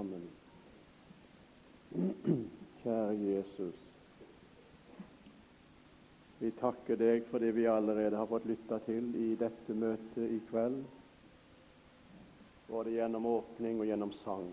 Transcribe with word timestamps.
sammen. 0.00 0.28
Kjære 2.82 3.14
Jesus. 3.14 3.74
Vi 6.38 6.50
takker 6.56 6.96
deg 6.96 7.26
for 7.28 7.42
det 7.42 7.52
vi 7.52 7.66
allerede 7.68 8.16
har 8.16 8.28
fått 8.30 8.46
lytta 8.48 8.78
til 8.86 9.10
i 9.20 9.34
dette 9.36 9.76
møtet 9.76 10.24
i 10.24 10.38
kveld, 10.48 10.78
både 12.70 12.94
gjennom 12.94 13.26
åpning 13.28 13.82
og 13.82 13.90
gjennom 13.90 14.14
sang. 14.22 14.48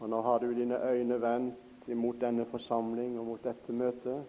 Og 0.00 0.10
Nå 0.10 0.22
har 0.26 0.42
du 0.42 0.50
dine 0.56 0.80
øyne 0.82 1.20
vendt 1.22 1.86
imot 1.86 2.18
denne 2.20 2.48
forsamling 2.50 3.14
og 3.20 3.26
mot 3.26 3.44
dette 3.44 3.72
møtet, 3.72 4.26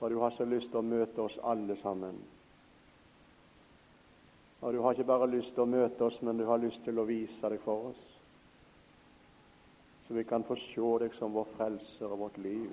for 0.00 0.08
du 0.08 0.18
har 0.18 0.34
så 0.34 0.48
lyst 0.48 0.72
til 0.72 0.82
å 0.82 0.88
møte 0.90 1.22
oss 1.22 1.38
alle 1.44 1.78
sammen. 1.84 2.18
Og 4.60 4.72
du 4.72 4.80
har 4.80 4.92
ikke 4.92 5.08
bare 5.08 5.30
lyst 5.30 5.54
til 5.54 5.64
å 5.64 5.70
møte 5.70 6.04
oss, 6.04 6.18
men 6.22 6.36
du 6.36 6.44
har 6.44 6.60
lyst 6.60 6.82
til 6.84 6.98
å 7.00 7.06
vise 7.08 7.48
deg 7.48 7.62
for 7.64 7.90
oss, 7.90 8.00
så 10.06 10.16
vi 10.16 10.24
kan 10.28 10.44
få 10.44 10.56
se 10.58 10.92
deg 11.04 11.14
som 11.16 11.32
vår 11.32 11.48
frelser 11.56 12.12
og 12.12 12.18
vårt 12.26 12.38
liv. 12.42 12.68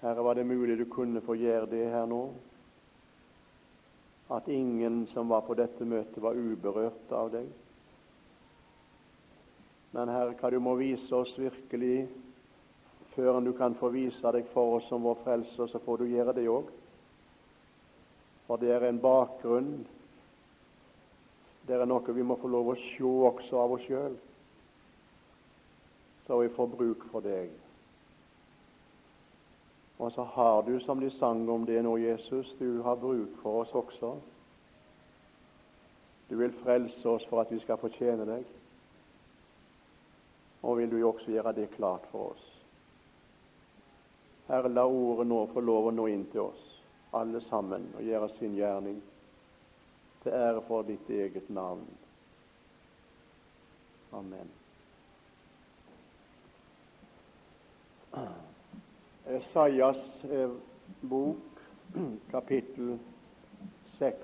Herre, 0.00 0.22
var 0.22 0.38
det 0.38 0.46
mulig 0.46 0.78
du 0.78 0.84
kunne 0.88 1.20
få 1.24 1.36
gjøre 1.36 1.66
det 1.66 1.84
her 1.92 2.06
nå? 2.06 2.22
At 4.32 4.48
ingen 4.48 5.06
som 5.12 5.28
var 5.28 5.44
på 5.44 5.56
dette 5.58 5.84
møtet, 5.84 6.22
var 6.22 6.38
uberørt 6.38 7.12
av 7.12 7.32
deg? 7.34 7.50
Men 9.92 10.12
Herre, 10.12 10.36
hva 10.40 10.50
du 10.50 10.58
må 10.62 10.76
vise 10.80 11.10
oss 11.14 11.34
virkelig 11.38 12.06
før 13.14 13.40
du 13.44 13.52
kan 13.56 13.76
få 13.78 13.92
vise 13.94 14.32
deg 14.34 14.48
for 14.54 14.78
oss 14.78 14.88
som 14.88 15.04
vår 15.04 15.20
frelser, 15.22 15.68
så 15.70 15.82
får 15.84 16.00
du 16.00 16.08
gjøre 16.14 16.34
det 16.36 16.48
òg. 16.50 16.72
For 18.46 18.56
det 18.56 18.72
er 18.72 18.88
en 18.88 19.00
bakgrunn. 19.00 19.86
Det 21.66 21.76
er 21.80 21.88
noe 21.88 22.12
vi 22.12 22.24
må 22.26 22.36
få 22.36 22.50
lov 22.52 22.74
å 22.74 22.76
se 22.76 23.04
også 23.04 23.60
av 23.62 23.72
oss 23.78 23.84
sjøl, 23.88 24.16
så 26.26 26.36
vi 26.42 26.50
får 26.52 26.68
bruk 26.74 27.06
for 27.12 27.24
deg. 27.24 27.52
Og 29.96 30.12
så 30.12 30.26
har 30.34 30.62
du, 30.66 30.74
som 30.84 31.00
de 31.00 31.08
sang 31.16 31.46
om 31.48 31.64
det 31.64 31.80
nå, 31.86 31.94
Jesus, 32.02 32.50
du 32.58 32.82
har 32.84 33.00
bruk 33.00 33.38
for 33.40 33.62
oss 33.62 33.72
også. 33.72 34.12
Du 36.28 36.36
vil 36.36 36.52
frelse 36.64 37.08
oss 37.08 37.24
for 37.30 37.40
at 37.40 37.52
vi 37.52 37.62
skal 37.62 37.80
fortjene 37.80 38.28
deg. 38.28 38.44
Og 40.64 40.80
vil 40.80 40.92
du 40.92 40.98
jo 40.98 41.14
også 41.14 41.32
gjøre 41.32 41.56
det 41.56 41.70
klart 41.78 42.04
for 42.12 42.34
oss. 42.34 42.44
Herre, 44.50 44.68
la 44.68 44.84
ordet 44.84 45.28
nå 45.30 45.44
få 45.54 45.64
lov 45.64 45.88
å 45.88 45.96
nå 45.96 46.10
inn 46.12 46.28
til 46.32 46.48
oss 46.50 46.73
alle 47.14 47.40
sammen 47.48 47.88
og 47.96 48.02
gjøre 48.02 48.28
sin 48.38 48.54
gjerning 48.54 49.02
til 50.22 50.32
ære 50.32 50.62
for 50.68 50.82
ditt 50.82 51.10
eget 51.10 51.50
navn. 51.50 51.86
Amen. 54.12 54.50
Esaias 59.26 60.24
eh, 60.30 60.50
bok, 61.10 61.60
kapittel 62.34 62.98
6. 63.98 64.16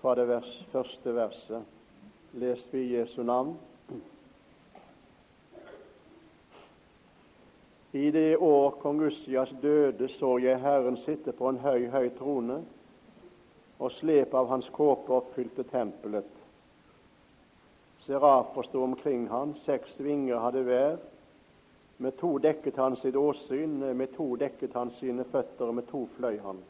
Fra 0.00 0.14
det 0.14 0.28
vers, 0.28 0.66
første 0.72 1.14
verset 1.14 1.64
leste 2.32 2.72
vi 2.72 2.94
Jesu 2.94 3.22
navn. 3.22 3.56
I 7.98 8.10
det 8.10 8.36
år 8.36 8.70
kong 8.70 9.00
Ussias 9.02 9.50
døde, 9.62 10.08
så 10.08 10.36
jeg 10.38 10.60
Herren 10.62 10.96
sitte 11.02 11.32
på 11.34 11.48
en 11.50 11.56
høy, 11.58 11.88
høy 11.90 12.12
trone, 12.14 12.60
og 13.78 13.90
slep 13.96 14.34
av 14.38 14.46
hans 14.52 14.68
kåpe 14.76 15.10
oppfylte 15.16 15.64
tempelet. 15.66 16.28
Serafer 18.04 18.68
sto 18.68 18.84
omkring 18.86 19.24
han, 19.32 19.56
seks 19.64 19.96
vinger 19.98 20.38
hadde 20.44 20.62
hver. 20.68 21.00
Med 21.98 22.14
to 22.20 22.30
dekket 22.38 22.78
han 22.78 22.94
sitt 23.00 23.18
åsyn, 23.18 23.80
med 23.82 24.14
to 24.14 24.28
dekket 24.38 24.76
han 24.78 24.92
sine 25.00 25.26
føtter, 25.32 25.66
og 25.66 25.74
med 25.80 25.88
to 25.90 26.04
fløy 26.14 26.38
han. 26.44 26.60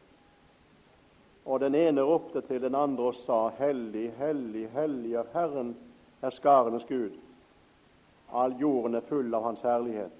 Og 1.44 1.60
den 1.60 1.76
ene 1.76 2.06
ropte 2.08 2.40
til 2.48 2.62
den 2.64 2.78
andre 2.78 3.10
og 3.10 3.20
sa, 3.26 3.42
Hellig, 3.58 4.06
hellig, 4.16 4.64
hellig 4.72 5.12
er 5.20 5.28
Herren, 5.34 5.74
er 6.22 6.32
skarenes 6.40 6.88
Gud. 6.88 7.20
All 8.32 8.56
jorden 8.60 8.96
er 8.96 9.04
full 9.12 9.28
av 9.34 9.44
Hans 9.50 9.68
herlighet 9.68 10.17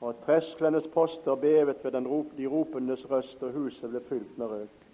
og 0.00 0.14
tresklenes 0.24 0.86
poster 0.94 1.34
bevet 1.34 1.84
ved 1.84 2.06
rop, 2.06 2.36
de 2.36 2.46
ropendes 2.46 3.10
røst, 3.10 3.42
og 3.42 3.52
huset 3.52 3.90
ble 3.90 4.00
fylt 4.08 4.38
med 4.38 4.46
røk. 4.46 4.86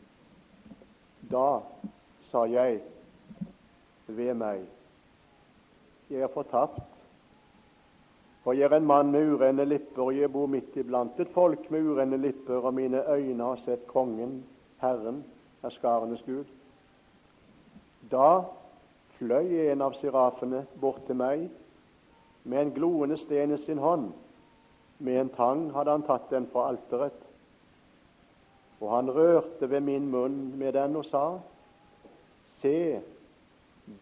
Da 1.30 1.60
sa 2.30 2.44
jeg 2.50 2.80
ved 4.06 4.34
meg, 4.34 4.66
jeg 6.10 6.22
er 6.22 6.34
fortapt, 6.34 6.82
for 8.42 8.54
jeg 8.54 8.70
er 8.70 8.76
en 8.76 8.86
mann 8.86 9.10
med 9.10 9.32
urene 9.32 9.64
lipper, 9.64 10.02
og 10.02 10.18
jeg 10.18 10.30
bor 10.32 10.46
midt 10.46 10.76
iblant 10.76 11.18
et 11.20 11.30
folk 11.34 11.70
med 11.70 11.82
urene 11.82 12.18
lipper, 12.18 12.62
og 12.62 12.74
mine 12.74 13.02
øyne 13.10 13.42
har 13.42 13.62
sett 13.64 13.86
Kongen, 13.86 14.44
Herren, 14.82 15.24
herskarenes 15.62 16.22
Gud. 16.26 16.44
Da 18.10 18.42
fløy 19.18 19.70
en 19.70 19.82
av 19.82 19.96
sirafene 19.98 20.66
bort 20.80 21.02
til 21.06 21.18
meg 21.18 21.48
med 22.44 22.60
en 22.60 22.70
gloende 22.74 23.18
sten 23.18 23.54
i 23.54 23.58
sin 23.64 23.82
hånd 23.82 24.12
med 24.98 25.20
en 25.20 25.28
tang 25.36 25.68
hadde 25.74 25.90
han 25.90 26.04
tatt 26.06 26.30
den 26.30 26.48
fra 26.52 26.68
alteret, 26.70 27.18
og 28.80 28.90
han 28.92 29.10
rørte 29.10 29.70
ved 29.70 29.80
min 29.80 30.08
munn 30.10 30.58
med 30.58 30.72
den 30.72 30.96
og 30.96 31.04
sa:" 31.10 31.38
Se, 32.62 33.00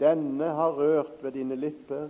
denne 0.01 0.45
har 0.45 0.73
rørt 0.79 1.23
ved 1.23 1.33
dine 1.33 1.57
lipper. 1.57 2.09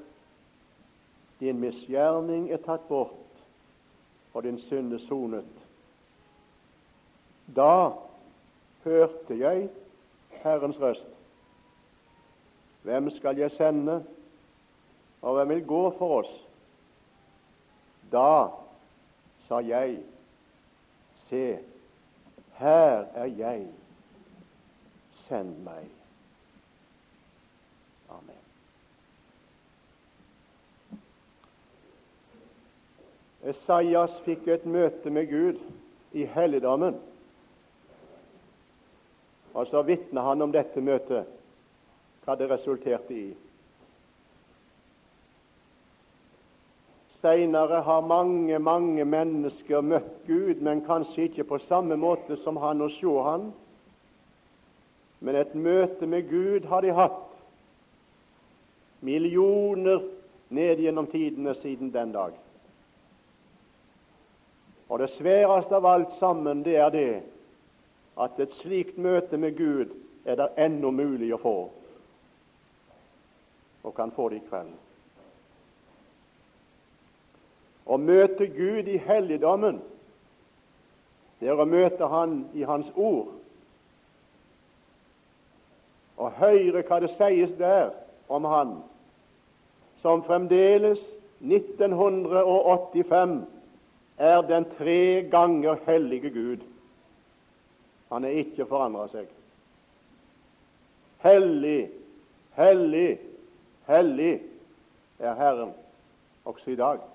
Din 1.41 1.61
misgjerning 1.61 2.51
er 2.53 2.61
tatt 2.63 2.89
bort, 2.89 3.41
og 4.35 4.43
din 4.43 4.59
synd 4.69 4.93
er 4.93 4.99
sonet. 5.09 5.65
Da 7.57 7.91
hørte 8.85 9.39
jeg 9.39 9.69
Herrens 10.45 10.81
røst. 10.81 11.09
Hvem 12.83 13.11
skal 13.11 13.39
jeg 13.39 13.51
sende, 13.51 14.05
og 15.23 15.35
hvem 15.35 15.49
vil 15.49 15.67
gå 15.67 15.83
for 15.99 16.19
oss? 16.21 16.33
Da 18.13 18.49
sa 19.55 19.61
jeg, 19.63 19.99
se, 21.29 21.59
her 22.59 23.05
er 23.15 23.25
jeg, 23.25 23.67
send 25.29 25.61
meg. 25.63 25.87
Amen. 28.11 28.41
Esaias 33.45 34.19
fikk 34.27 34.49
et 34.49 34.67
møte 34.67 35.11
med 35.15 35.31
Gud 35.31 35.63
i 36.19 36.27
helligdommen. 36.35 36.99
Og 39.55 39.71
så 39.71 39.85
vitna 39.87 40.27
han 40.27 40.43
om 40.43 40.51
dette 40.51 40.83
møtet, 40.83 41.31
hva 42.25 42.35
det 42.35 42.51
resulterte 42.51 43.15
i. 43.15 43.29
Seinere 47.25 47.81
har 47.81 48.01
mange, 48.05 48.59
mange 48.59 49.05
mennesker 49.09 49.81
møtt 49.81 50.27
Gud, 50.27 50.59
men 50.61 50.83
kanskje 50.85 51.31
ikke 51.31 51.47
på 51.49 51.59
samme 51.65 51.97
måte 51.97 52.37
som 52.43 52.59
han 52.61 52.85
og 52.85 52.93
se 52.99 53.15
han. 53.25 53.47
Men 55.25 55.39
et 55.41 55.55
møte 55.57 56.05
med 56.05 56.29
Gud 56.29 56.69
har 56.69 56.85
de 56.85 56.93
hatt. 56.93 57.23
Millioner 59.01 60.05
ned 60.53 60.85
gjennom 60.85 61.09
tidene 61.09 61.57
siden 61.63 61.95
den 61.97 62.13
dag. 62.13 62.37
Og 64.93 65.01
det 65.01 65.15
sværeste 65.17 65.81
av 65.81 65.89
alt 65.89 66.13
sammen, 66.21 66.61
det 66.61 66.77
er 66.77 66.93
det 66.93 67.11
at 68.21 68.37
et 68.39 68.53
slikt 68.61 69.01
møte 69.01 69.41
med 69.41 69.57
Gud 69.57 69.97
er 70.29 70.37
det 70.37 70.53
ennå 70.61 70.93
mulig 70.93 71.33
å 71.35 71.41
få, 71.41 71.59
og 73.83 73.95
kan 73.97 74.13
få 74.13 74.29
det 74.29 74.45
i 74.45 74.49
kveld. 74.51 74.84
Å 77.95 77.99
møte 78.01 78.49
Gud 78.51 78.89
i 78.91 78.99
helligdommen, 79.07 79.77
det 81.39 81.51
er 81.53 81.61
å 81.61 81.67
møte 81.69 82.09
Han 82.11 82.41
i 82.57 82.65
Hans 82.67 82.89
ord. 82.97 83.29
Og 86.19 86.33
høre 86.41 86.83
hva 86.89 86.99
det 87.05 87.13
sies 87.15 87.53
der 87.59 87.93
om 88.33 88.47
Han, 88.51 88.75
som 90.03 90.25
fremdeles 90.27 90.99
1985 91.45 93.39
er 94.19 94.43
den 94.49 94.67
tre 94.75 95.23
ganger 95.31 95.79
hellige 95.87 96.31
Gud. 96.35 96.67
Han 98.11 98.25
er 98.27 98.43
ikke 98.43 98.67
forandra 98.67 99.07
seg. 99.15 99.31
Hellig, 101.25 101.89
hellig, 102.59 103.19
hellig 103.87 104.35
er 105.19 105.35
Herren 105.39 105.73
også 106.45 106.75
i 106.75 106.79
dag. 106.79 107.14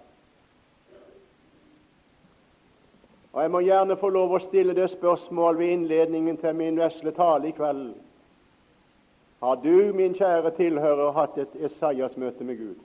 Og 3.33 3.41
Jeg 3.41 3.51
må 3.51 3.59
gjerne 3.59 3.97
få 3.97 4.09
lov 4.09 4.33
å 4.33 4.41
stille 4.41 4.73
det 4.73 4.89
spørsmål 4.89 5.57
ved 5.57 5.73
innledningen 5.73 6.37
til 6.37 6.55
min 6.55 6.79
vesle 6.79 7.11
tale 7.11 7.49
i 7.49 7.51
kveld. 7.53 7.91
Har 9.39 9.55
du, 9.63 9.93
min 9.93 10.15
kjære 10.17 10.51
tilhører, 10.57 11.11
hatt 11.11 11.37
et 11.37 11.55
Esaias-møte 11.55 12.43
med 12.43 12.57
Gud? 12.57 12.79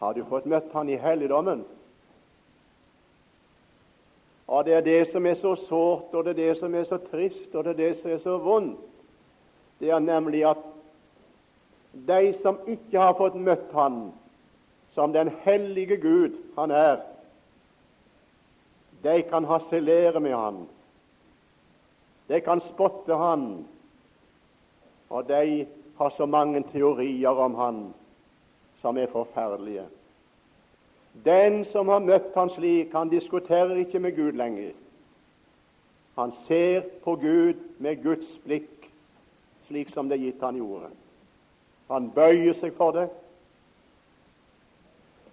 Har 0.00 0.12
du 0.12 0.24
fått 0.28 0.46
møtt 0.46 0.72
Han 0.72 0.88
i 0.88 0.98
helligdommen? 1.00 1.64
Og 4.46 4.64
Det 4.64 4.74
er 4.74 4.80
det 4.80 5.12
som 5.12 5.26
er 5.26 5.34
så 5.34 5.54
sårt, 5.56 6.12
og 6.12 6.24
det 6.24 6.30
er 6.30 6.42
det 6.42 6.58
som 6.58 6.74
er 6.74 6.84
så 6.84 6.98
trist, 7.10 7.54
og 7.54 7.64
det 7.64 7.70
er 7.70 7.76
det 7.76 8.02
som 8.02 8.10
er 8.10 8.18
så 8.18 8.36
vondt. 8.38 8.80
Det 9.80 9.90
er 9.90 9.98
nemlig 9.98 10.44
at 10.46 10.60
de 12.06 12.34
som 12.42 12.58
ikke 12.66 12.98
har 12.98 13.14
fått 13.14 13.34
møtt 13.34 13.72
Han 13.72 14.12
som 14.94 15.12
den 15.12 15.30
hellige 15.44 15.96
Gud 15.96 16.36
Han 16.56 16.70
er, 16.70 17.00
de 19.04 19.22
kan 19.22 19.44
harselere 19.44 20.20
med 20.20 20.36
Han. 20.36 20.66
De 22.28 22.40
kan 22.40 22.60
spotte 22.60 23.14
Han, 23.14 23.66
og 25.10 25.28
de 25.28 25.66
har 25.98 26.10
så 26.16 26.26
mange 26.26 26.64
teorier 26.72 27.28
om 27.28 27.54
Han 27.54 27.94
som 28.80 28.98
er 28.98 29.06
forferdelige. 29.06 29.84
Den 31.24 31.64
som 31.64 31.88
har 31.88 31.98
møtt 31.98 32.34
Han 32.34 32.50
slik, 32.50 32.92
han 32.92 33.08
diskuterer 33.08 33.76
ikke 33.76 33.98
med 33.98 34.16
Gud 34.16 34.32
lenger. 34.32 34.72
Han 36.18 36.32
ser 36.46 36.82
på 37.04 37.16
Gud 37.16 37.54
med 37.78 38.02
Guds 38.02 38.38
blikk, 38.44 38.90
slik 39.66 39.90
som 39.90 40.08
det 40.08 40.20
gitt 40.20 40.42
han 40.42 40.56
gjorde. 40.56 40.90
Han 41.90 42.10
bøyer 42.14 42.54
seg 42.54 42.74
for 42.76 42.94
det. 42.94 43.08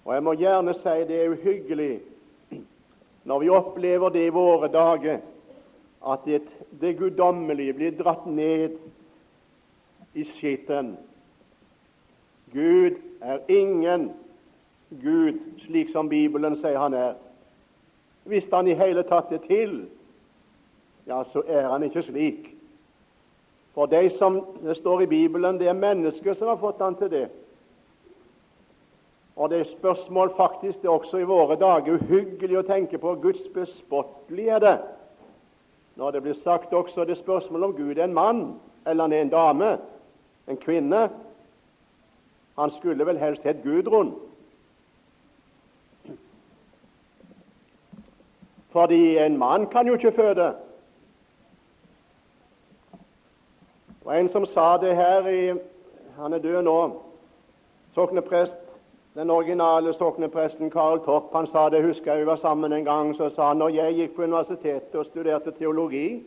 Og 0.06 0.14
jeg 0.16 0.24
må 0.24 0.34
gjerne 0.34 0.74
si 0.80 0.96
det 1.10 1.20
er 1.22 1.36
uhyggelig 1.36 2.00
når 3.24 3.40
vi 3.40 3.50
opplever 3.50 4.10
det 4.10 4.26
i 4.26 4.34
våre 4.34 4.68
dager, 4.72 5.20
at 6.08 6.26
det, 6.26 6.42
det 6.82 6.98
guddommelige 6.98 7.74
blir 7.74 7.98
dratt 7.98 8.26
ned 8.26 8.78
i 10.14 10.26
skitten. 10.38 10.96
Gud 12.54 12.98
er 13.22 13.44
ingen 13.48 14.12
Gud 14.90 15.38
slik 15.66 15.92
som 15.94 16.10
Bibelen 16.10 16.58
sier 16.60 16.80
han 16.82 16.94
er. 16.94 17.14
Hvis 18.28 18.50
han 18.52 18.68
i 18.68 18.76
hele 18.76 19.04
tatt 19.08 19.32
er 19.32 19.40
til, 19.46 19.86
ja, 21.08 21.24
så 21.32 21.44
er 21.48 21.70
han 21.72 21.84
ikke 21.84 22.04
slik. 22.04 22.50
For 23.74 23.86
de 23.86 24.10
som 24.18 24.42
det 24.64 24.76
står 24.78 25.02
i 25.02 25.12
Bibelen, 25.14 25.60
det 25.60 25.70
er 25.70 25.78
mennesker 25.78 26.34
som 26.34 26.52
har 26.52 26.60
fått 26.60 26.84
han 26.84 26.98
til 27.00 27.12
det. 27.12 27.30
Og 29.36 29.50
det 29.50 29.60
er 29.60 29.70
spørsmål 29.78 30.34
faktisk 30.38 30.82
det 30.82 30.88
er 30.88 30.92
også 30.92 31.18
i 31.18 31.28
våre 31.28 31.56
dager 31.56 31.96
uhyggelig 31.96 32.58
å 32.60 32.68
tenke 32.68 33.00
på 33.00 33.16
Guds 33.24 33.44
bespottelige 33.54 34.58
er 34.58 34.60
det. 34.60 34.76
Når 35.96 36.12
det 36.12 36.24
blir 36.24 36.40
sagt 36.44 36.74
også 36.74 37.06
det 37.06 37.18
spørsmål 37.18 37.64
om 37.64 37.76
Gud 37.76 37.98
er 37.98 38.04
en 38.04 38.14
mann 38.14 38.42
eller 38.86 39.04
han 39.04 39.14
er 39.14 39.22
en 39.22 39.30
dame, 39.30 39.78
en 40.48 40.58
kvinne. 40.58 41.10
Han 42.60 42.72
skulle 42.72 43.06
vel 43.06 43.18
helst 43.18 43.44
hett 43.44 43.64
Gudrun. 43.64 44.14
Fordi 48.72 49.18
en 49.18 49.38
mann 49.38 49.68
kan 49.68 49.88
jo 49.88 49.94
ikke 49.94 50.12
føde. 50.16 50.54
Og 54.06 54.20
En 54.20 54.30
som 54.32 54.46
sa 54.46 54.78
det 54.78 54.96
her 54.96 55.28
i, 55.28 55.54
Han 56.18 56.34
er 56.34 56.38
død 56.38 56.62
nå. 56.62 57.02
Sokneprest, 57.96 58.71
Den 59.16 59.30
originale 59.30 59.94
soknepresten 59.94 60.70
Karl 60.70 61.00
Torp 61.06 61.34
han 61.34 61.48
sa 61.48 61.70
det, 61.70 61.84
husker 61.84 62.14
jeg 62.14 62.22
vi 62.22 62.26
var 62.26 62.36
sammen 62.40 62.74
en 62.74 62.86
gang. 62.86 63.16
Så 63.16 63.30
sa 63.36 63.48
han 63.48 63.58
når 63.58 63.70
jeg 63.76 63.96
gikk 63.96 64.16
på 64.16 64.24
universitetet 64.24 64.96
og 64.96 65.06
studerte 65.06 65.52
teologi, 65.52 66.24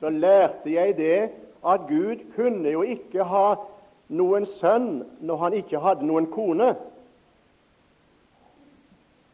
så 0.00 0.08
lærte 0.10 0.74
jeg 0.74 0.96
det 0.96 1.30
at 1.66 1.88
Gud 1.88 2.22
kunne 2.36 2.70
jo 2.70 2.82
ikke 2.82 3.24
ha 3.24 3.54
noen 4.08 4.46
sønn 4.60 5.02
når 5.20 5.36
han 5.36 5.56
ikke 5.58 5.80
hadde 5.80 6.06
noen 6.06 6.30
kone. 6.30 6.74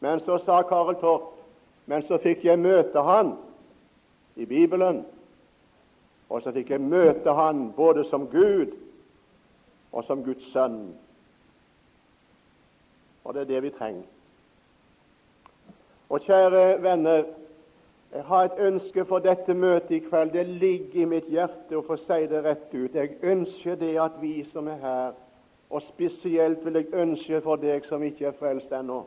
Men 0.01 0.21
så 0.25 0.39
sa 0.39 0.63
Karl 0.63 0.97
Torp 1.01 1.37
men 1.91 2.05
så 2.07 2.21
fikk 2.23 2.45
jeg 2.47 2.61
møte 2.63 3.03
han 3.03 3.33
i 4.39 4.47
Bibelen. 4.47 5.03
Og 6.31 6.43
så 6.45 6.53
fikk 6.55 6.71
jeg 6.71 6.87
møte 6.87 7.35
han 7.35 7.73
både 7.75 8.05
som 8.07 8.29
Gud 8.31 8.77
og 9.91 10.05
som 10.07 10.23
Guds 10.23 10.53
sønn. 10.53 10.93
Og 13.31 13.35
det 13.35 13.41
er 13.41 13.45
det 13.45 13.63
vi 13.63 13.71
trenger. 13.71 14.03
Og 16.09 16.21
kjære 16.21 16.83
venner, 16.83 17.25
jeg 18.13 18.25
har 18.25 18.45
et 18.45 18.59
ønske 18.59 19.05
for 19.07 19.23
dette 19.23 19.55
møtet 19.55 19.91
i 19.91 19.99
kveld. 20.03 20.33
Det 20.33 20.47
ligger 20.47 21.03
i 21.03 21.07
mitt 21.13 21.29
hjerte 21.31 21.79
å 21.79 21.85
få 21.87 21.95
si 22.03 22.27
det 22.27 22.41
rett 22.43 22.75
ut. 22.75 22.97
Jeg 22.99 23.21
ønsker 23.23 23.79
det 23.79 23.93
at 24.03 24.17
vi 24.19 24.33
som 24.51 24.67
er 24.67 24.83
her, 24.83 25.15
og 25.71 25.87
spesielt 25.93 26.67
vil 26.67 26.81
jeg 26.81 26.91
ønske 27.05 27.41
for 27.47 27.63
deg 27.63 27.87
som 27.87 28.03
ikke 28.03 28.33
er 28.33 28.37
frelst 28.43 28.75
ennå, 28.75 29.05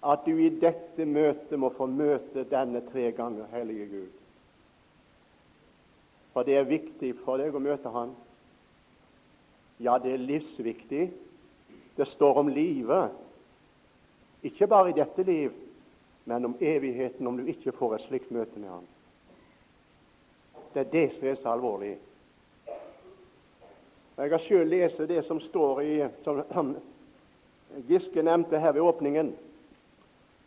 at 0.00 0.24
du 0.24 0.32
i 0.40 0.48
dette 0.48 1.04
møtet 1.04 1.60
må 1.60 1.68
få 1.76 1.92
møte 1.92 2.48
denne 2.48 2.80
tre 2.88 3.10
ganger 3.12 3.52
hellige 3.52 3.92
Gud. 3.92 4.18
For 6.32 6.48
det 6.48 6.56
er 6.56 6.72
viktig 6.72 7.18
for 7.20 7.36
deg 7.36 7.52
å 7.52 7.66
møte 7.68 7.92
Han. 7.92 8.16
Ja, 9.76 10.00
det 10.00 10.16
er 10.16 10.28
livsviktig. 10.32 11.10
Det 12.00 12.12
står 12.16 12.46
om 12.46 12.48
livet. 12.48 13.27
Ikke 14.42 14.66
bare 14.66 14.90
i 14.90 14.96
dette 14.96 15.22
liv, 15.22 15.52
men 16.24 16.44
om 16.44 16.54
evigheten 16.60 17.26
om 17.26 17.36
du 17.36 17.46
ikke 17.46 17.72
får 17.72 17.94
et 17.94 18.06
slikt 18.08 18.30
møte 18.30 18.60
med 18.60 18.68
ham. 18.68 18.84
Det 20.74 20.84
er 20.84 20.92
det 20.92 21.06
som 21.16 21.26
er 21.26 21.40
så 21.40 21.50
alvorlig. 21.56 21.96
Jeg 24.18 24.30
har 24.30 24.44
selv 24.48 24.70
lest 24.70 24.98
det 25.08 25.24
som 25.26 25.40
står 25.40 25.82
i 25.82 25.92
som 26.22 26.76
Giske 27.88 28.22
nevnte 28.22 28.58
her 28.58 28.72
ved 28.72 28.82
åpningen. 28.82 29.34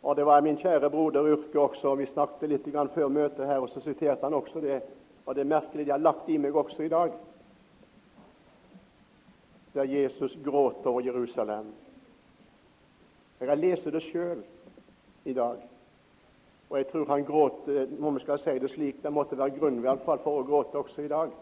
Og 0.03 0.15
Det 0.15 0.25
var 0.25 0.41
min 0.41 0.57
kjære 0.57 0.89
broder 0.89 1.21
Urke 1.33 1.59
også. 1.59 1.95
Vi 1.95 2.05
snakket 2.05 2.49
litt 2.49 2.65
før 2.95 3.07
møtet 3.07 3.47
her, 3.47 3.59
og 3.59 3.69
så 3.69 3.81
siterte 3.81 4.25
han 4.25 4.33
også 4.33 4.59
det 4.59 4.81
og 5.25 5.35
det 5.35 5.41
er 5.41 5.53
merkelig 5.53 5.85
de 5.85 5.91
har 5.91 6.01
lagt 6.01 6.29
i 6.29 6.37
meg 6.37 6.55
også 6.55 6.83
i 6.83 6.89
dag. 6.91 7.13
Der 9.73 9.87
Jesus 9.87 10.33
gråter 10.43 10.89
over 10.89 11.01
Jerusalem. 11.01 11.69
Jeg 13.41 13.49
har 13.49 13.57
lest 13.57 13.87
det 13.89 14.03
sjøl 14.05 14.43
i 15.25 15.33
dag. 15.33 15.61
Og 16.69 16.77
jeg 16.77 16.87
tror 16.91 17.07
han 17.09 17.23
gråt 17.25 17.69
om 17.99 18.15
vi 18.15 18.21
skal 18.21 18.39
si 18.39 18.53
det 18.61 18.69
slik, 18.69 18.99
det 19.01 19.11
måtte 19.11 19.37
være 19.37 19.55
grunn 19.55 19.79
i 19.79 19.81
hvert 19.81 20.03
fall 20.05 20.21
for 20.21 20.39
å 20.39 20.45
gråte 20.45 20.77
også 20.77 21.01
i 21.01 21.09
dag. 21.09 21.33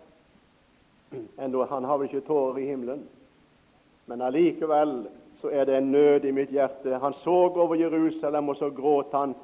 Enda 1.43 1.65
han 1.67 1.87
har 1.89 1.99
vel 1.99 2.07
ikke 2.07 2.23
tårer 2.29 2.61
i 2.63 2.69
himmelen. 2.69 3.03
Men 4.07 4.23
allikevel 4.23 4.95
så 5.41 5.51
er 5.51 5.67
det 5.67 5.75
en 5.75 5.91
nød 5.91 6.25
i 6.25 6.31
mitt 6.31 6.55
hjerte. 6.55 6.95
Han 7.03 7.19
så 7.19 7.35
over 7.51 7.75
Jerusalem, 7.75 8.49
og 8.49 8.57
så 8.63 8.71
gråt 8.71 9.11
han 9.13 9.35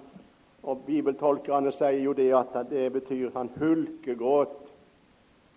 og 0.65 0.87
Bibeltolkerne 0.87 1.75
sier 1.75 1.99
jo 2.01 2.15
det 2.17 2.31
at 2.33 2.55
det 2.71 2.87
betyr 2.95 3.35
han 3.35 3.51
hulkegråt. 3.59 4.55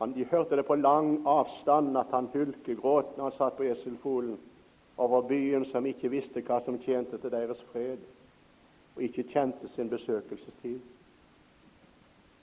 Han, 0.02 0.12
de 0.19 0.26
hørte 0.31 0.59
det 0.59 0.67
på 0.67 0.76
lang 0.83 1.14
avstand 1.26 1.97
at 1.97 2.11
han 2.12 2.28
hulkegråt 2.35 3.17
når 3.17 3.31
han 3.31 3.38
satt 3.38 3.57
på 3.57 3.71
eselfolen 3.71 4.37
over 4.99 5.23
byen 5.28 5.64
som 5.71 5.87
ikke 5.87 6.11
visste 6.11 6.43
hva 6.43 6.59
som 6.64 6.78
tjente 6.83 7.19
til 7.19 7.31
deres 7.31 7.61
fred, 7.73 8.02
og 8.97 9.02
ikke 9.02 9.28
kjente 9.31 9.71
sin 9.75 9.90
besøkelsestid. 9.90 10.81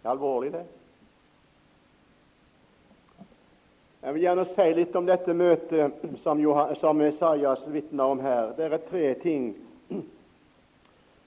Det 0.01 0.09
er 0.09 0.09
alvorlig, 0.09 0.53
det. 0.53 0.65
Jeg 4.05 4.13
vil 4.13 4.21
gjerne 4.21 4.45
si 4.53 4.65
litt 4.77 4.95
om 4.95 5.07
dette 5.09 5.33
møtet 5.33 6.09
som, 6.23 6.39
Johan, 6.39 6.75
som 6.77 7.01
Isaias 7.01 7.63
vitner 7.73 8.13
om 8.13 8.19
her. 8.21 8.53
Det 8.57 8.67
er 8.69 8.83
tre 8.89 9.13
ting 9.23 9.47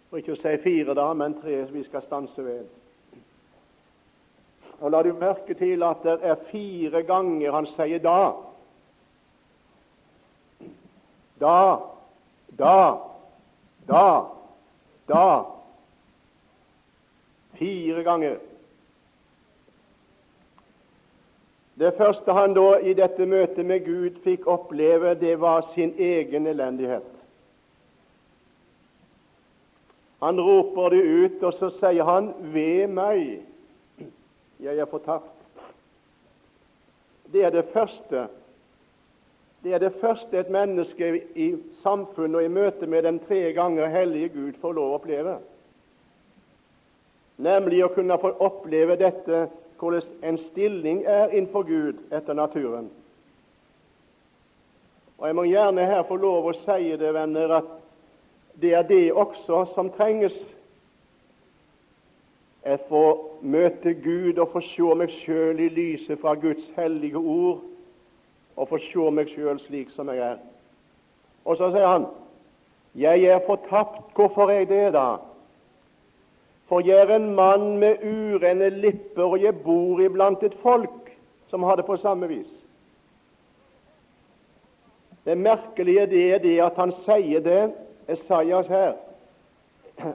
for 0.08 0.20
ikke 0.20 0.36
å 0.36 0.40
si 0.40 0.52
fire, 0.62 0.94
da, 0.96 1.10
men 1.12 1.36
tre 1.42 1.64
vi 1.72 1.82
skal 1.84 2.04
stanse 2.06 2.44
ved. 2.44 2.68
Og 4.78 4.92
La 4.94 5.02
du 5.02 5.10
merke 5.18 5.56
til 5.58 5.82
at 5.82 6.04
det 6.06 6.20
er 6.22 6.44
fire 6.52 7.02
ganger 7.02 7.52
han 7.52 7.66
sier 7.74 7.98
'da'. 7.98 8.47
Da, 11.40 11.80
da, 12.58 12.98
da, 13.88 14.26
da. 15.08 15.44
Fire 17.58 18.02
ganger. 18.02 18.38
Det 21.78 21.94
første 21.94 22.32
han 22.32 22.54
da 22.54 22.78
i 22.82 22.92
dette 22.98 23.26
møtet 23.26 23.66
med 23.66 23.84
Gud 23.86 24.18
fikk 24.24 24.46
oppleve, 24.50 25.14
det 25.14 25.36
var 25.40 25.62
sin 25.74 25.94
egen 25.98 26.46
elendighet. 26.46 27.06
Han 30.18 30.40
roper 30.40 30.90
det 30.90 31.02
ut, 31.02 31.42
og 31.42 31.54
så 31.54 31.70
sier 31.70 32.04
han 32.04 32.32
'Ved 32.38 32.86
meg, 32.86 33.42
jeg 34.60 34.78
er 34.78 34.84
fortapt'. 34.84 35.62
Det 37.32 37.44
er 37.44 37.50
det 37.50 37.64
første. 37.72 38.28
Det 39.68 39.74
er 39.74 39.78
det 39.78 40.00
første 40.00 40.38
et 40.38 40.50
menneske 40.50 41.22
i 41.36 41.54
samfunnet 41.82 42.36
og 42.38 42.44
i 42.44 42.48
møte 42.48 42.86
med 42.86 43.02
den 43.02 43.18
tre 43.20 43.52
ganger 43.52 43.90
hellige 43.92 44.28
Gud 44.28 44.52
får 44.60 44.72
lov 44.72 44.92
å 44.92 44.94
oppleve. 44.96 45.34
nemlig 47.36 47.82
å 47.84 47.90
kunne 47.92 48.16
få 48.18 48.30
oppleve 48.40 48.96
dette 48.96 49.42
hvordan 49.78 50.02
en 50.22 50.38
stilling 50.38 51.04
er 51.04 51.28
innenfor 51.28 51.62
Gud 51.68 52.00
etter 52.10 52.34
naturen. 52.34 52.88
Og 55.18 55.26
Jeg 55.26 55.34
må 55.34 55.44
gjerne 55.44 55.86
her 55.86 56.02
få 56.02 56.16
lov 56.16 56.48
å 56.48 56.56
si 56.64 56.96
det, 56.96 57.14
venner, 57.14 57.52
at 57.60 57.70
det 58.56 58.72
er 58.74 58.82
det 58.88 59.12
også 59.12 59.66
som 59.74 59.90
trenges. 59.90 60.34
Jeg 62.64 62.80
får 62.88 63.26
møte 63.42 63.94
Gud 63.94 64.38
og 64.38 64.48
få 64.52 64.64
se 64.64 64.94
meg 64.96 65.12
sjøl 65.22 65.60
i 65.60 65.68
lyset 65.68 66.20
fra 66.20 66.34
Guds 66.34 66.64
hellige 66.76 67.20
ord, 67.20 67.60
og 68.58 68.68
få 68.68 68.78
se 68.82 69.10
meg 69.14 69.30
sjøl 69.30 69.60
slik 69.62 69.90
som 69.94 70.10
jeg 70.10 70.18
er. 70.18 70.38
Og 71.44 71.56
så 71.56 71.70
sier 71.70 71.86
han, 71.86 72.06
'Jeg 72.94 73.24
er 73.24 73.38
fortapt.' 73.46 74.14
Hvorfor 74.14 74.50
er 74.50 74.58
jeg 74.58 74.68
det, 74.68 74.92
da? 74.92 75.16
For 76.66 76.80
jeg 76.80 76.98
er 76.98 77.16
en 77.16 77.34
mann 77.34 77.78
med 77.78 77.96
urene 78.02 78.68
lipper, 78.70 79.22
og 79.22 79.42
jeg 79.42 79.62
bor 79.64 80.00
iblant 80.00 80.42
et 80.42 80.54
folk 80.62 81.16
som 81.48 81.62
har 81.62 81.76
det 81.76 81.86
på 81.86 81.96
samme 81.96 82.28
vis. 82.28 82.50
Det 85.24 85.38
merkelige 85.38 86.06
det 86.06 86.34
er 86.34 86.38
det 86.38 86.60
at 86.60 86.76
han 86.76 86.92
sier 86.92 87.40
det, 87.40 87.72
Esaias 88.08 88.66
her. 88.66 88.92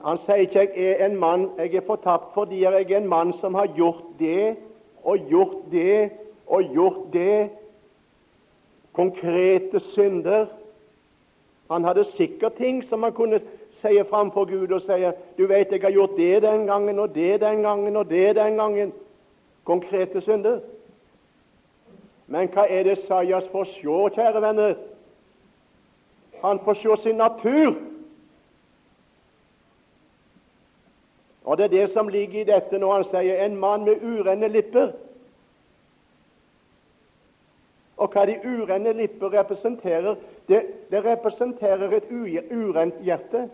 Han 0.04 0.18
sier 0.18 0.34
ikke 0.34 0.68
'jeg 0.76 1.00
er 1.00 1.06
en 1.06 1.16
mann, 1.16 1.50
jeg 1.58 1.74
er 1.74 1.80
fortapt', 1.80 2.34
fordi 2.34 2.62
jeg 2.62 2.72
er 2.72 2.96
en 2.96 3.08
mann 3.08 3.32
som 3.32 3.54
har 3.54 3.66
gjort 3.66 4.04
det 4.18 4.56
og 5.04 5.18
gjort 5.18 5.70
det 5.70 6.10
og 6.46 6.62
gjort 6.62 7.12
det. 7.12 7.50
Konkrete 8.94 9.80
synder. 9.80 10.46
Han 11.70 11.84
hadde 11.84 12.04
sikkert 12.04 12.54
ting 12.54 12.84
som 12.84 13.02
han 13.02 13.12
kunne 13.12 13.40
si 13.80 14.02
framfor 14.10 14.44
Gud 14.44 14.72
og 14.72 14.82
si 14.82 15.10
'Du 15.38 15.46
vet, 15.46 15.72
jeg 15.72 15.80
har 15.80 15.90
gjort 15.90 16.16
det 16.16 16.42
den 16.42 16.66
gangen 16.66 16.98
og 16.98 17.14
det 17.14 17.40
den 17.40 17.62
gangen 17.62 17.96
og 17.96 18.10
det 18.10 18.36
den 18.36 18.60
gangen'. 18.60 18.92
Konkrete 19.64 20.20
synder. 20.20 20.60
Men 22.26 22.48
hva 22.48 22.66
er 22.68 22.82
det 22.82 22.98
Sajas 22.98 23.48
får 23.52 23.64
se, 23.64 24.14
kjære 24.14 24.40
venner? 24.42 24.74
Han 26.44 26.60
får 26.64 26.74
se 26.74 27.02
sin 27.02 27.16
natur. 27.16 27.74
Og 31.44 31.58
Det 31.58 31.64
er 31.64 31.68
det 31.68 31.90
som 31.90 32.08
ligger 32.08 32.40
i 32.40 32.44
dette 32.44 32.78
når 32.78 32.92
han 32.92 33.04
sier 33.04 33.44
'en 33.44 33.56
mann 33.56 33.84
med 33.84 34.02
urene 34.02 34.48
lipper'. 34.48 35.03
Og 38.04 38.12
hva 38.12 38.26
de 38.28 38.34
urene 38.44 38.92
lipper 38.92 39.32
representerer, 39.32 40.18
det, 40.48 40.60
det 40.90 41.00
representerer 41.04 41.92
et 41.96 42.10
urent 42.52 42.98
hjerte. 43.00 43.46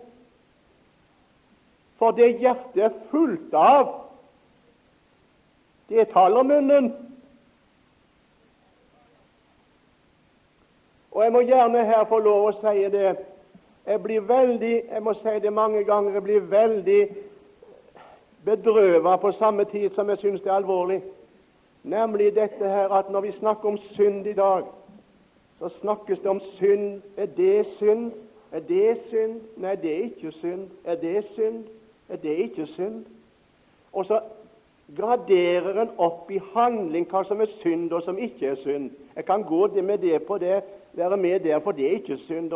For 2.01 2.17
det 2.17 2.33
hjertet 2.41 2.83
er 2.83 2.97
fullt 3.13 3.55
av, 3.55 3.93
det 5.91 6.09
taler 6.11 6.43
munnen. 6.43 6.91
Og 11.11 11.23
Jeg 11.25 11.33
må 11.33 11.41
gjerne 11.47 11.85
her 11.85 12.05
få 12.09 12.19
lov 12.25 12.49
å 12.49 12.53
si 12.59 12.85
det. 12.91 13.15
Jeg 13.87 14.03
blir 14.03 14.27
veldig 14.27 14.75
jeg 14.89 15.03
må 15.03 15.15
si 15.19 15.39
det 15.43 15.53
mange 15.53 15.85
ganger, 15.85 16.19
jeg 16.19 16.23
blir 16.23 16.51
veldig 16.51 17.01
bedrøvet 18.45 19.21
på 19.21 19.33
samme 19.39 19.65
tid 19.71 19.95
som 19.95 20.11
jeg 20.11 20.19
syns 20.19 20.43
det 20.43 20.51
er 20.51 20.59
alvorlig. 20.59 21.03
Nemlig 21.83 22.35
dette 22.35 22.69
her 22.69 22.89
at 22.89 23.11
når 23.11 23.21
vi 23.21 23.33
snakker 23.33 23.69
om 23.69 23.79
synd 23.79 24.27
i 24.27 24.33
dag, 24.33 24.63
så 25.59 25.69
snakkes 25.69 26.19
det 26.19 26.27
om 26.27 26.41
synd. 26.41 27.03
Er 27.17 27.27
det 27.27 27.67
synd? 27.67 28.13
Er 28.53 28.61
det 28.61 28.99
synd? 29.09 29.41
Nei, 29.57 29.75
det 29.75 29.91
er 29.95 30.03
ikke 30.03 30.33
synd. 30.33 30.69
Er 30.85 30.95
det 30.95 31.25
synd? 31.25 31.65
Er 32.09 32.17
det 32.17 32.37
ikke 32.39 32.67
synd? 32.67 33.05
Og 33.93 34.07
så 34.07 34.21
graderer 34.97 35.83
en 35.83 35.91
opp 35.99 36.31
i 36.31 36.41
handling 36.55 37.07
hva 37.11 37.23
som 37.25 37.41
er 37.41 37.51
synd, 37.61 37.93
og 37.93 38.03
som 38.03 38.19
ikke 38.19 38.47
er 38.47 38.61
synd. 38.63 38.91
Jeg 39.17 39.25
kan 39.25 39.43
gå 39.43 39.67
med 39.83 39.99
det 39.99 40.23
på 40.23 40.39
det, 40.39 40.63
være 40.93 41.17
med 41.17 41.41
der, 41.41 41.59
for 41.59 41.73
det 41.73 41.87
er 41.87 41.91
ikke 41.91 42.17
synd. 42.17 42.53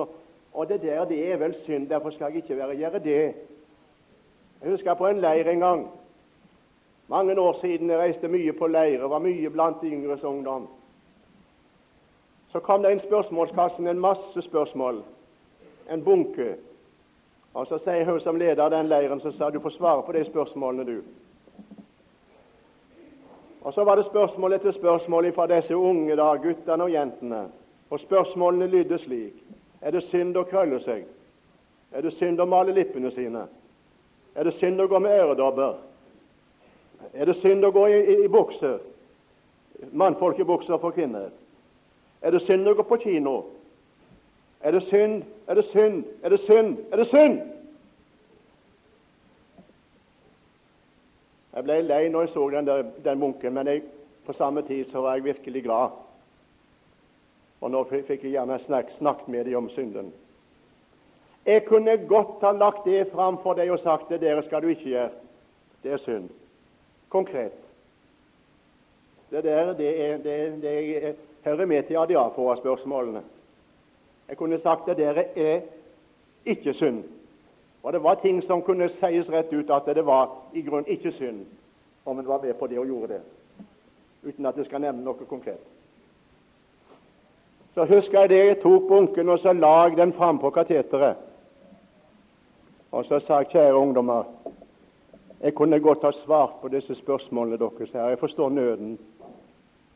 Og 0.52 0.68
det 0.68 0.82
der, 0.82 1.04
det 1.04 1.32
er 1.32 1.36
vel 1.36 1.54
synd, 1.64 1.88
derfor 1.88 2.10
skal 2.10 2.26
jeg 2.32 2.36
ikke 2.36 2.56
være, 2.56 2.76
gjøre 2.76 2.98
det. 2.98 3.34
Jeg 4.62 4.70
husker 4.70 4.94
på 4.94 5.06
en 5.06 5.20
leir 5.20 5.50
en 5.50 5.60
gang. 5.60 5.90
Mange 7.08 7.40
år 7.40 7.52
siden 7.61 7.90
jeg 7.90 7.99
reiste 7.99 8.28
mye 8.28 8.52
på 8.52 8.66
leir 8.66 9.02
og 9.04 9.11
var 9.11 9.20
mye 9.25 9.50
blant 9.50 9.82
yngres 9.84 10.25
ungdom. 10.25 10.68
Så 12.52 12.61
kom 12.61 12.82
det 12.82 12.92
inn 12.94 13.02
spørsmålskassen 13.02 13.87
en 13.87 14.00
masse 14.00 14.42
spørsmål, 14.42 15.02
en 15.90 16.04
bunke. 16.04 16.54
Og 17.54 17.66
Så 17.66 17.78
sier 17.78 18.04
hun 18.04 18.20
som 18.20 18.37
leder 18.37 18.62
av 18.62 18.70
den 18.70 18.88
leiren 18.88 19.20
så 19.20 19.32
sa 19.32 19.50
du 19.50 19.61
får 19.61 19.70
svare 19.70 20.02
på 20.02 20.12
de 20.12 20.25
spørsmålene, 20.25 20.84
du. 20.84 21.02
Og 23.62 23.75
Så 23.75 23.84
var 23.84 23.96
det 23.96 24.04
spørsmål 24.04 24.52
etter 24.52 24.73
spørsmål 24.73 25.32
fra 25.32 25.46
disse 25.46 25.76
unge, 25.76 26.16
da, 26.16 26.34
guttene 26.37 26.84
og 26.84 26.92
jentene. 26.92 27.49
Og 27.90 28.00
Spørsmålene 28.00 28.66
lydde 28.66 28.99
slik 28.99 29.34
Er 29.82 29.90
det 29.90 30.04
synd 30.04 30.37
å 30.37 30.42
krølle 30.44 30.80
seg? 30.80 31.04
Er 31.92 32.00
det 32.00 32.12
synd 32.12 32.40
å 32.40 32.46
male 32.49 32.73
lippene 32.73 33.11
sine? 33.11 33.46
Er 34.34 34.44
det 34.44 34.54
synd 34.54 34.80
å 34.80 34.87
gå 34.88 34.99
med 34.99 35.20
øredobber? 35.20 35.75
Er 37.14 37.30
det 37.30 37.37
synd 37.38 37.64
å 37.64 37.71
gå 37.71 37.87
i, 37.88 37.99
i, 38.00 38.16
i 38.25 38.28
bukser? 38.28 38.78
Mannfolkebukser 39.92 40.78
for 40.83 40.94
kvinner. 40.97 41.30
Er 42.23 42.35
det 42.35 42.42
synd 42.42 42.68
å 42.68 42.75
gå 42.75 42.87
på 42.88 42.99
kino? 43.02 43.35
Er 44.64 44.73
det 44.73 44.83
synd? 44.88 45.23
Er 45.47 45.54
det 45.54 45.64
synd? 45.68 46.04
Er 46.23 46.33
det 46.33 46.40
synd? 46.40 46.78
Er 46.92 46.97
det 46.97 47.06
synd? 47.06 47.42
Jeg 51.54 51.64
ble 51.66 51.76
lei 51.87 52.09
når 52.11 52.25
jeg 52.25 52.33
så 52.35 52.49
den, 52.50 52.66
der, 52.66 52.83
den 53.04 53.21
munken, 53.21 53.54
men 53.54 53.68
jeg, 53.71 53.83
på 54.26 54.33
samme 54.35 54.64
tid 54.66 54.88
så 54.90 55.04
var 55.04 55.14
jeg 55.14 55.25
virkelig 55.25 55.62
glad. 55.62 55.92
Og 57.61 57.71
nå 57.71 57.83
fikk 57.88 58.25
jeg 58.25 58.33
gjerne 58.35 58.59
snakket 58.64 58.99
snakk 58.99 59.28
med 59.28 59.47
dem 59.47 59.61
om 59.61 59.68
synden. 59.71 60.11
Jeg 61.47 61.66
kunne 61.68 61.94
godt 62.09 62.42
ha 62.42 62.50
lagt 62.56 62.88
det 62.88 63.06
fram 63.12 63.37
for 63.42 63.54
deg 63.54 63.71
og 63.71 63.83
sagt 63.85 64.09
det 64.11 64.23
dere 64.25 64.42
skal 64.47 64.64
du 64.64 64.73
ikke 64.73 64.88
gjøre. 64.88 65.12
Det 65.85 65.92
er 65.92 66.02
synd. 66.02 66.33
Konkret. 67.14 67.52
Det 69.30 69.44
der 69.44 69.73
det, 69.73 70.25
det, 70.25 70.62
det 70.62 71.16
hører 71.44 71.66
med 71.66 71.83
til 71.83 71.97
adiafora-spørsmålene. 71.97 73.23
Jeg 74.28 74.37
kunne 74.37 74.61
sagt 74.61 74.87
det 74.87 74.97
der 74.97 75.23
er 75.37 75.61
ikke 76.47 76.75
synd. 76.75 77.04
Og 77.83 77.92
det 77.92 78.02
var 78.02 78.14
ting 78.14 78.42
som 78.42 78.62
kunne 78.62 78.88
sies 78.88 79.30
rett 79.30 79.52
ut 79.52 79.71
at 79.71 79.94
det 79.94 80.06
var 80.06 80.30
i 80.54 80.62
grunn 80.62 80.87
ikke 80.87 81.12
synd 81.12 81.44
om 82.04 82.18
en 82.18 82.28
var 82.28 82.42
med 82.42 82.54
på 82.54 82.66
det 82.66 82.78
og 82.78 82.87
gjorde 82.87 83.09
det, 83.12 83.21
uten 84.23 84.47
at 84.47 84.56
jeg 84.56 84.66
skal 84.66 84.80
nevne 84.80 85.04
noe 85.04 85.28
konkret. 85.28 85.62
Så 87.75 87.85
husker 87.85 88.21
jeg 88.21 88.28
det 88.28 88.42
jeg 88.47 88.61
tok 88.62 88.88
bunken 88.88 89.28
og 89.28 89.38
så 89.38 89.52
la 89.52 89.88
den 89.88 90.12
fram 90.12 90.38
på 90.38 90.50
kateteret. 90.50 91.16
Og 92.90 93.04
så 93.04 93.21
sa 93.21 93.42
kjære 93.42 93.75
ungdommer, 93.75 94.25
jeg 95.44 95.54
kunne 95.54 95.80
godt 95.80 96.02
ha 96.02 96.10
svart 96.24 96.60
på 96.62 96.68
disse 96.72 96.94
spørsmålene 96.94 97.58
deres 97.60 97.90
her. 97.92 98.08
Jeg 98.08 98.18
forstår 98.18 98.48
nøden. 98.50 98.98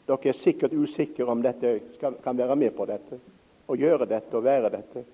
Dere 0.09 0.29
er 0.29 0.33
sikkert 0.43 0.73
usikre 0.73 1.25
om 1.25 1.43
dette 1.43 1.81
kan 2.01 2.39
være 2.39 2.57
med 2.57 2.71
på 2.77 2.85
dette, 2.85 3.21
og 3.69 3.77
gjøre 3.77 4.07
dette 4.09 4.37
og 4.37 4.45
være 4.45 4.71
dette. 4.71 5.05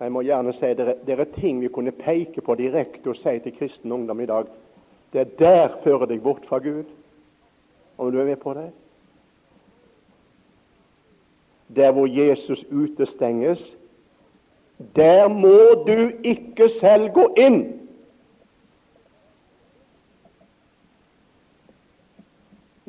Jeg 0.00 0.12
må 0.12 0.22
gjerne 0.22 0.52
si 0.56 0.74
dere, 0.74 0.96
det 1.06 1.18
er 1.18 1.24
ting 1.36 1.60
vi 1.60 1.68
kunne 1.68 1.92
peke 1.92 2.40
på 2.40 2.54
direkte 2.58 3.12
og 3.12 3.16
si 3.16 3.38
til 3.38 3.54
kristen 3.58 3.92
ungdom 3.92 4.20
i 4.20 4.26
dag. 4.26 4.44
Det 5.12 5.20
er 5.20 5.34
der 5.38 5.76
fører 5.84 6.06
deg 6.06 6.22
bort 6.22 6.46
fra 6.48 6.58
Gud, 6.58 6.84
om 7.98 8.12
du 8.12 8.18
er 8.18 8.24
med 8.24 8.36
på 8.36 8.54
det. 8.54 8.70
Der 11.76 11.92
hvor 11.92 12.06
Jesus 12.06 12.64
utestenges, 12.70 13.76
der 14.96 15.28
må 15.28 15.84
du 15.86 16.10
ikke 16.24 16.68
selv 16.68 17.12
gå 17.14 17.34
inn. 17.38 17.80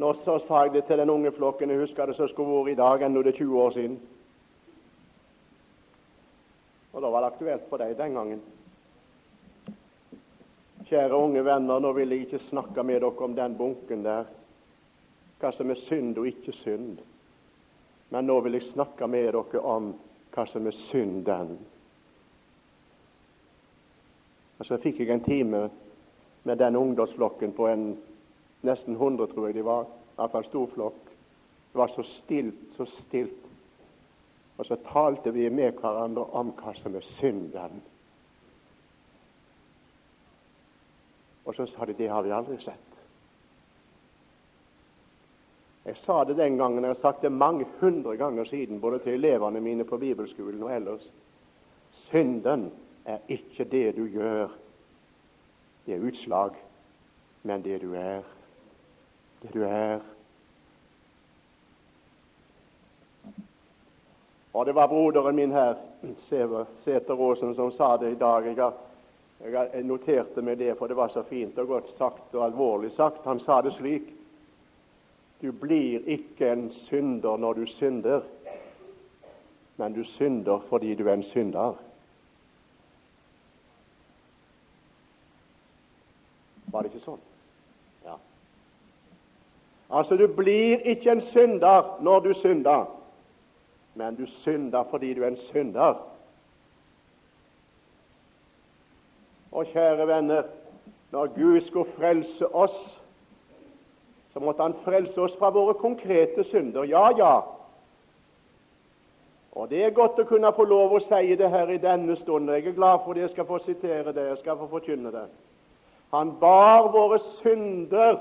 Nå 0.02 0.14
så 0.24 0.40
sa 0.48 0.64
jeg 0.66 0.74
det 0.74 0.88
til 0.88 0.98
den 0.98 1.10
unge 1.14 1.30
flokken. 1.32 1.70
Jeg 1.70 1.84
husker 1.84 2.10
det 2.10 2.16
som 2.18 2.30
skulle 2.30 2.50
vært 2.56 2.72
i 2.74 2.80
dag, 2.80 3.04
ennå 3.06 3.22
det 3.22 3.36
er 3.36 3.44
20 3.44 3.60
år 3.62 3.76
siden. 3.76 4.00
Og 6.94 7.04
da 7.04 7.12
var 7.14 7.22
det 7.22 7.30
aktuelt 7.30 7.68
for 7.70 7.78
deg 7.78 7.94
den 8.00 8.18
gangen. 8.18 8.42
Kjære 10.90 11.22
unge 11.22 11.46
venner, 11.46 11.80
nå 11.80 11.94
vil 11.94 12.16
jeg 12.16 12.26
ikke 12.26 12.42
snakke 12.50 12.84
med 12.84 12.98
dere 13.04 13.28
om 13.28 13.38
den 13.38 13.58
bunken 13.62 14.02
der, 14.04 14.26
hva 15.40 15.54
som 15.54 15.70
er 15.70 15.86
synd 15.86 16.18
og 16.18 16.28
ikke 16.34 16.58
synd. 16.64 16.98
Men 18.10 18.26
nå 18.26 18.42
vil 18.42 18.58
jeg 18.58 18.72
snakke 18.74 19.08
med 19.08 19.30
dere 19.30 19.62
om 19.62 19.94
hva 20.34 20.48
som 20.50 20.66
er 20.66 20.84
synden. 20.90 21.58
Og 24.58 24.66
Så 24.66 24.82
fikk 24.82 25.00
jeg 25.00 25.14
en 25.14 25.24
time 25.30 25.68
med 26.44 26.58
den 26.58 26.76
ungdomsflokken 26.76 27.54
på 27.54 27.70
en 27.70 27.92
nesten 28.62 28.94
100, 28.94 29.28
tror 29.28 29.48
jeg 29.48 29.56
de 29.60 29.66
var. 29.66 29.88
Iallfall 30.18 30.46
stor 30.46 30.68
flokk. 30.74 31.08
Det 31.72 31.80
var 31.80 31.94
så 31.96 32.04
stilt, 32.04 32.68
så 32.78 32.86
stilt. 32.86 33.48
Og 34.58 34.66
så 34.66 34.76
talte 34.92 35.32
vi 35.34 35.50
med 35.50 35.80
hverandre 35.80 36.28
om 36.38 36.52
hva 36.60 36.74
som 36.78 36.96
er 36.96 37.06
synden. 37.18 37.82
Og 41.46 41.56
så 41.56 41.66
sa 41.66 41.86
de 41.86 41.98
det 41.98 42.10
har 42.12 42.22
vi 42.22 42.34
aldri 42.36 42.58
sett. 42.62 42.88
Jeg 45.86 45.98
sa 46.04 46.24
det 46.24 46.38
den 46.38 46.58
gangen, 46.58 46.84
jeg 46.84 46.94
har 46.94 47.02
sagt 47.02 47.24
det 47.26 47.32
mange 47.32 47.66
hundre 47.80 48.14
ganger 48.18 48.46
siden, 48.46 48.82
både 48.82 49.00
til 49.00 49.14
elevene 49.14 49.62
mine 49.62 49.84
på 49.84 49.98
bibelskolen 49.98 50.64
og 50.64 50.76
ellers. 50.76 51.08
Synden 52.12 52.70
er 53.06 53.18
ikke 53.28 53.66
det 53.66 53.96
du 53.98 54.06
gjør, 54.06 54.52
det 55.86 55.96
er 55.96 56.06
utslag, 56.06 56.54
men 57.44 57.64
det 57.66 57.82
du 57.82 57.96
er. 57.98 58.22
Det 59.42 59.54
du 59.54 59.64
er. 59.64 60.00
Og 64.54 64.66
det 64.66 64.76
var 64.76 64.88
broderen 64.88 65.36
min 65.36 65.52
her, 65.52 65.76
Sæter 66.84 67.54
som 67.56 67.72
sa 67.72 67.98
det 67.98 68.12
i 68.12 68.20
dag. 68.20 68.46
Jeg, 68.46 69.70
jeg 69.74 69.84
noterte 69.84 70.42
meg 70.42 70.58
det, 70.58 70.76
for 70.78 70.88
det 70.88 70.98
var 70.98 71.10
så 71.10 71.24
fint 71.24 71.58
og 71.58 71.68
godt 71.68 71.94
sagt 71.98 72.36
og 72.36 72.46
alvorlig 72.46 72.92
sagt. 72.96 73.26
Han 73.26 73.40
sa 73.40 73.62
det 73.62 73.74
slik 73.74 74.14
Du 75.42 75.52
blir 75.52 76.06
ikke 76.06 76.52
en 76.52 76.68
synder 76.86 77.38
når 77.38 77.54
du 77.54 77.66
synder, 77.66 78.22
men 79.78 79.94
du 79.94 80.04
synder 80.04 80.62
fordi 80.70 80.96
du 80.96 81.08
er 81.08 81.14
en 81.14 81.24
synder. 81.24 81.74
Var 86.72 86.84
det 86.84 86.92
ikke 86.92 87.06
sånn? 87.06 87.24
Ja. 88.06 88.20
Altså, 89.92 90.16
du 90.16 90.28
blir 90.28 90.78
ikke 90.78 91.12
en 91.12 91.22
synder 91.22 91.98
når 92.02 92.20
du 92.20 92.34
synder 92.34 92.86
men 93.94 94.16
du 94.16 94.26
synder 94.26 94.84
fordi 94.84 95.14
du 95.14 95.24
er 95.24 95.28
en 95.28 95.38
synder. 95.38 95.94
Og 99.52 99.66
kjære 99.66 100.08
venner, 100.08 100.44
når 101.12 101.28
Gud 101.36 101.62
skulle 101.62 101.92
frelse 101.98 102.56
oss, 102.56 103.02
så 104.34 104.40
måtte 104.40 104.64
Han 104.64 104.74
frelse 104.84 105.22
oss 105.22 105.36
fra 105.40 105.50
våre 105.50 105.74
konkrete 105.74 106.44
synder. 106.44 106.84
Ja, 106.84 107.10
ja. 107.18 107.42
Og 109.52 109.70
Det 109.70 109.84
er 109.86 109.90
godt 109.90 110.20
å 110.20 110.24
kunne 110.24 110.54
få 110.56 110.64
lov 110.64 110.94
å 110.96 111.00
si 111.04 111.36
det 111.36 111.50
her 111.50 111.68
i 111.68 111.78
denne 111.78 112.16
stund. 112.16 112.50
Jeg 112.50 112.68
er 112.68 112.72
glad 112.72 113.04
for 113.04 113.14
det. 113.14 113.22
Jeg 113.22 113.30
skal 113.30 113.46
få 113.46 113.60
sitere 113.60 114.14
det. 114.14 114.28
Jeg 114.28 114.38
skal 114.38 114.58
få 114.58 114.68
forkynne 114.68 115.12
det. 115.12 115.26
Han 116.12 116.32
bar 116.40 116.88
våre 116.92 117.20
synder 117.42 118.20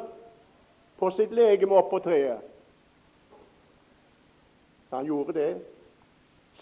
på 1.01 1.11
sitt 1.17 1.33
legeme 1.33 1.79
opp 1.81 1.91
på 1.91 2.03
treet. 2.05 2.45
Han 4.91 5.07
gjorde 5.07 5.33
det. 5.33 5.53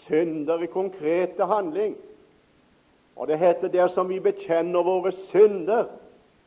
Synder 0.07 0.63
i 0.63 0.69
konkrete 0.71 1.45
handling. 1.45 1.95
Og 3.19 3.27
det 3.27 3.39
heter 3.39 3.67
dersom 3.73 4.07
vi 4.09 4.21
bekjenner 4.23 4.85
våre 4.85 5.11
synder, 5.33 5.89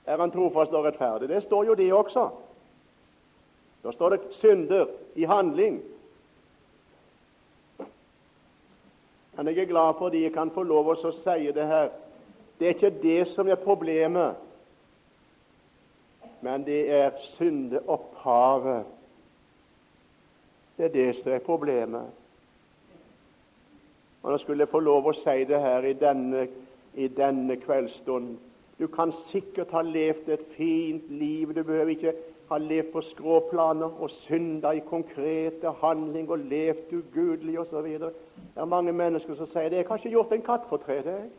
er 0.07 0.19
han 0.19 0.33
trofast 0.33 0.73
og 0.73 0.87
rettferdig. 0.87 1.29
Det 1.29 1.43
står 1.45 1.67
jo 1.69 1.75
det 1.79 1.93
også. 1.93 2.31
Da 3.85 3.93
står 3.93 4.15
det 4.15 4.21
synder 4.41 4.87
i 5.15 5.27
handling. 5.29 5.83
Men 9.37 9.49
jeg 9.49 9.59
er 9.59 9.71
glad 9.71 9.95
fordi 9.99 10.23
jeg 10.23 10.33
kan 10.33 10.51
få 10.51 10.63
lov 10.63 10.89
å 10.93 10.97
si 11.03 11.53
det 11.53 11.67
her. 11.67 11.93
Det 12.59 12.69
er 12.69 12.75
ikke 12.75 13.03
det 13.03 13.29
som 13.35 13.49
er 13.49 13.61
problemet, 13.61 14.35
men 16.43 16.67
det 16.67 16.81
er 16.91 17.11
syndeopphavet 17.37 18.85
det 20.77 20.85
er 20.85 20.89
det 20.89 21.17
som 21.17 21.33
er 21.33 21.39
problemet. 21.39 22.03
Og 24.23 24.33
Nå 24.33 24.39
skulle 24.39 24.63
jeg 24.63 24.69
få 24.69 24.81
lov 24.81 25.07
å 25.07 25.13
si 25.15 25.45
det 25.47 25.61
her 25.61 25.85
i 25.87 25.93
denne, 25.99 26.47
i 26.95 27.09
denne 27.09 27.57
kveldsstund. 27.61 28.37
Du 28.79 28.87
kan 28.91 29.13
sikkert 29.31 29.71
ha 29.71 29.83
levd 29.83 30.29
et 30.33 30.45
fint 30.57 31.11
liv. 31.11 31.55
Du 31.55 31.63
behøver 31.63 31.93
ikke 31.95 32.15
ha 32.49 32.59
levd 32.59 32.93
på 32.93 33.03
skråplaner 33.11 34.01
og 34.03 34.11
synda 34.25 34.73
i 34.75 34.83
konkrete 34.87 35.71
handling 35.83 36.31
og 36.31 36.39
levd 36.51 36.93
ugudelig 36.93 37.59
osv. 37.61 37.89
Det 37.99 38.13
er 38.57 38.65
mange 38.65 38.93
mennesker 38.93 39.35
som 39.35 39.47
sier 39.47 39.69
det. 39.69 39.77
'Jeg 39.77 39.87
har 39.89 39.97
ikke 39.97 40.11
gjort 40.11 40.33
en 40.33 40.43
katt 40.43 40.67
for 40.69 40.77
tre 40.77 41.03
deg.' 41.03 41.31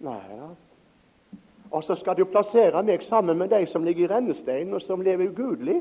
Nei 0.00 0.20
da. 0.36 0.48
Og 1.72 1.84
så 1.84 1.96
skal 1.96 2.16
du 2.18 2.26
plassere 2.28 2.82
meg 2.84 3.04
sammen 3.08 3.38
med 3.40 3.50
de 3.50 3.64
som 3.66 3.84
ligger 3.84 4.04
i 4.04 4.12
rennesteinen, 4.12 4.74
og 4.76 4.84
som 4.84 5.00
lever 5.02 5.32
ugudelig 5.32 5.80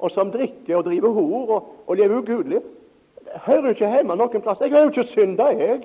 og 0.00 0.10
som 0.10 0.30
drikker 0.32 0.76
og 0.76 0.84
driver 0.84 1.12
hor 1.12 1.50
og, 1.54 1.74
og 1.86 1.96
lever 1.96 2.18
ugudelig. 2.18 2.60
Hører 3.44 3.66
jo 3.66 3.74
ikke 3.76 3.90
hjemme 3.94 4.16
noen 4.16 4.42
plass. 4.42 4.62
Jeg 4.64 4.72
har 4.72 4.86
jo 4.86 4.92
ikke 4.92 5.04
synda, 5.10 5.50
jeg. 5.54 5.84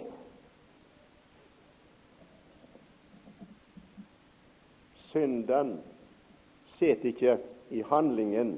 Synden 5.11 5.75
sitter 6.77 7.11
ikke 7.11 7.37
i 7.75 7.83
handlingen, 7.89 8.57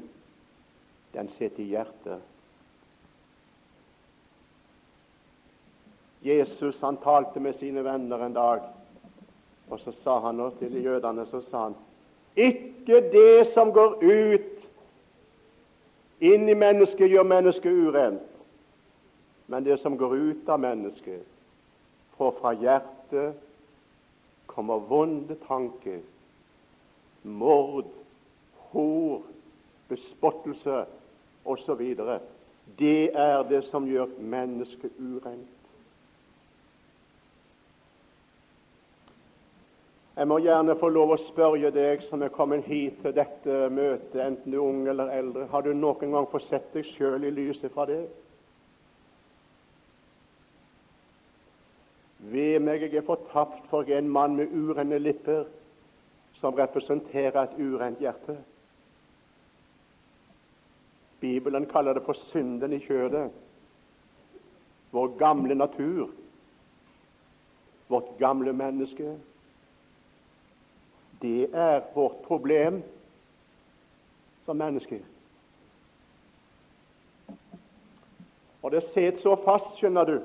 den 1.13 1.29
sitter 1.37 1.63
i 1.63 1.69
hjertet. 1.73 2.23
Jesus 6.25 6.81
han 6.81 6.97
talte 7.01 7.39
med 7.39 7.57
sine 7.59 7.83
venner 7.85 8.25
en 8.25 8.33
dag, 8.33 8.65
og 9.69 9.79
så 9.79 9.91
sa 10.03 10.19
han 10.19 10.39
til 10.59 10.83
jødene 10.83 11.25
så 11.25 11.41
sa 11.51 11.63
han, 11.63 11.75
ikke 12.35 13.01
det 13.11 13.47
som 13.53 13.71
går 13.73 13.97
ut 14.03 14.53
inn 16.21 16.49
i 16.49 16.55
mennesket 16.57 17.09
gjør 17.11 17.23
mennesket 17.27 17.71
urent. 17.71 18.23
Men 19.47 19.63
det 19.63 19.79
som 19.79 19.97
går 19.97 20.13
ut 20.15 20.49
av 20.49 20.59
mennesket, 20.59 21.23
for 22.17 22.35
fra 22.41 22.53
hjertet 22.57 23.37
kommer 24.47 24.81
vonde 24.89 25.37
tanker, 25.47 25.99
mord, 27.23 27.87
hor, 28.71 29.21
bespottelse 29.87 30.85
osv. 31.45 31.83
Det 32.79 33.11
er 33.13 33.43
det 33.49 33.63
som 33.71 33.87
gjør 33.87 34.17
mennesket 34.19 34.91
urent. 34.99 35.56
Jeg 40.17 40.25
må 40.27 40.39
gjerne 40.41 40.73
få 40.81 40.87
lov 40.89 41.11
å 41.13 41.19
spørre 41.27 41.69
deg 41.69 42.01
som 42.07 42.23
er 42.25 42.31
kommet 42.33 42.65
hit 42.65 42.95
til 43.03 43.13
dette 43.13 43.57
møtet, 43.69 44.15
enten 44.17 44.49
du 44.49 44.55
er 44.57 44.63
ung 44.63 44.87
eller 44.89 45.11
eldre, 45.13 45.45
har 45.51 45.61
du 45.61 45.75
noen 45.77 46.15
gang 46.15 46.25
fått 46.31 46.47
sett 46.49 46.71
deg 46.73 46.87
sjøl 46.95 47.27
i 47.27 47.29
lyset 47.35 47.69
fra 47.75 47.85
det? 47.85 47.99
Ved 52.33 52.65
meg 52.65 52.87
jeg 52.87 52.97
er 52.97 53.05
fortapt 53.05 53.69
for 53.69 53.85
en 53.93 54.09
mann 54.09 54.39
med 54.39 54.57
urene 54.57 54.97
lipper, 54.97 55.45
som 56.41 56.57
representerer 56.57 57.37
et 57.43 57.55
urent 57.61 58.01
hjerte. 58.01 58.39
Bibelen 61.21 61.69
kaller 61.69 61.93
det 61.93 62.05
for 62.09 62.17
synden 62.33 62.73
i 62.73 62.81
kjødet. 62.81 63.29
Vår 64.97 65.13
gamle 65.21 65.53
natur, 65.53 66.09
vårt 67.89 68.15
gamle 68.17 68.53
menneske. 68.53 69.13
Det 71.21 71.49
er 71.53 71.81
vårt 71.95 72.21
problem 72.27 72.83
som 74.45 74.57
mennesker. 74.57 74.99
Og 78.61 78.71
det 78.71 78.83
sitter 78.83 79.21
så 79.21 79.35
fast, 79.45 79.77
skjønner 79.77 80.03
du. 80.03 80.19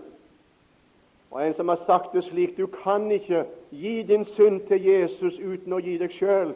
Og 1.31 1.47
En 1.47 1.55
som 1.55 1.69
har 1.69 1.77
sagt 1.77 2.13
det 2.13 2.25
slik 2.25 2.57
Du 2.57 2.67
kan 2.67 3.11
ikke 3.11 3.45
gi 3.71 4.03
din 4.03 4.25
synd 4.25 4.61
til 4.61 4.85
Jesus 4.85 5.39
uten 5.39 5.73
å 5.73 5.79
gi 5.81 5.97
deg 5.99 6.13
sjøl. 6.13 6.53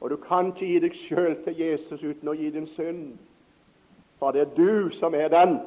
Og 0.00 0.10
du 0.10 0.16
kan 0.16 0.50
ikke 0.52 0.66
gi 0.66 0.80
deg 0.84 0.96
sjøl 1.06 1.36
til 1.44 1.56
Jesus 1.56 2.02
uten 2.02 2.28
å 2.28 2.34
gi 2.36 2.50
din 2.50 2.66
synd. 2.76 3.14
For 4.18 4.32
det 4.36 4.40
er 4.40 4.50
du 4.56 4.90
som 4.92 5.14
er 5.14 5.28
den. 5.32 5.58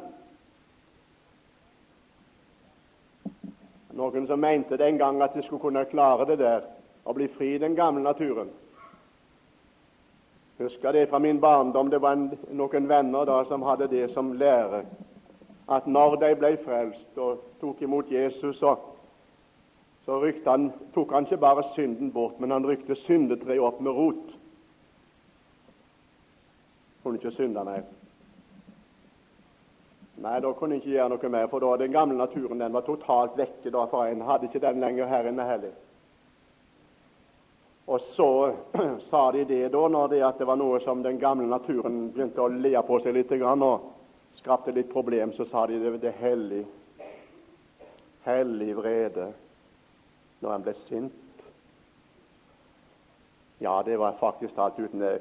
Noen 4.18 4.28
som 4.28 4.40
mente 4.40 4.78
den 4.78 4.98
gang 4.98 5.22
at 5.22 5.34
de 5.34 5.44
skulle 5.46 5.62
kunne 5.62 5.86
klare 5.86 6.26
det 6.26 6.40
der 6.40 6.62
og 7.06 7.16
bli 7.16 7.28
fri 7.28 7.56
i 7.56 7.58
den 7.62 7.76
gamle 7.76 8.02
naturen. 8.04 8.50
Husker 10.58 10.92
det 10.92 11.10
fra 11.10 11.20
min 11.20 11.40
barndom. 11.42 11.92
Det 11.92 12.02
var 12.02 12.16
en, 12.18 12.32
noen 12.50 12.90
venner 12.90 13.30
da 13.30 13.44
som 13.46 13.62
hadde 13.62 13.88
det 13.92 14.08
som 14.14 14.32
lære. 14.34 14.82
At 15.70 15.86
når 15.88 16.16
de 16.16 16.32
ble 16.40 16.58
frelst 16.66 17.22
og 17.22 17.44
tok 17.62 17.82
imot 17.82 18.10
Jesus, 18.12 18.58
så, 18.58 18.74
så 20.06 20.18
han, 20.46 20.72
tok 20.96 21.14
han 21.14 21.30
ikke 21.30 21.38
bare 21.38 21.68
synden 21.76 22.12
bort, 22.12 22.40
men 22.40 22.52
han 22.52 22.66
rykte 22.66 22.96
syndetreet 22.96 23.62
opp 23.62 23.82
med 23.82 23.92
rot. 23.92 24.34
Kunne 27.04 27.22
ikke 27.22 27.38
synde, 27.38 27.64
nei. 27.70 27.84
Nei, 30.18 30.40
da 30.42 30.54
kunne 30.54 30.76
en 30.76 30.82
ikke 30.82 30.96
gjøre 30.96 31.12
noe 31.14 31.30
mer, 31.30 31.50
for 31.52 31.62
da 31.62 31.76
den 31.78 31.94
gamle 31.94 32.18
naturen 32.18 32.62
den 32.62 32.74
var 32.74 32.86
totalt 32.88 33.36
vekke. 33.38 33.70
da, 33.70 33.86
for 33.86 34.06
En 34.06 34.22
hadde 34.22 34.48
ikke 34.48 34.64
den 34.64 34.80
lenger 34.82 35.06
her 35.06 35.28
inne 35.30 35.46
heller. 35.46 35.76
Og 37.88 38.02
så 38.16 38.54
sa 39.10 39.32
de 39.32 39.46
det 39.46 39.72
da, 39.72 39.88
når 39.88 40.08
det, 40.08 40.24
at 40.24 40.40
det 40.40 40.48
var 40.48 40.58
noe 40.58 40.80
som 40.84 41.04
den 41.04 41.20
gamle 41.20 41.48
naturen 41.48 42.10
begynte 42.12 42.42
å 42.42 42.50
le 42.50 42.74
på 42.88 43.00
seg 43.04 43.14
litt 43.14 43.30
grann, 43.30 43.62
og 43.62 43.94
skapte 44.42 44.74
litt 44.74 44.90
problem, 44.90 45.34
så 45.34 45.46
sa 45.46 45.68
de 45.68 45.78
det, 45.80 45.94
det 46.02 46.12
er 46.12 46.22
hellig. 46.22 46.66
Hellig 48.26 48.76
vrede. 48.78 49.34
når 50.40 50.52
han 50.52 50.62
ble 50.62 50.74
sint. 50.86 51.14
Ja, 53.58 53.82
det 53.86 53.98
var 53.98 54.20
faktisk 54.20 54.54
talt 54.56 54.78
uten 54.78 55.02
det, 55.02 55.16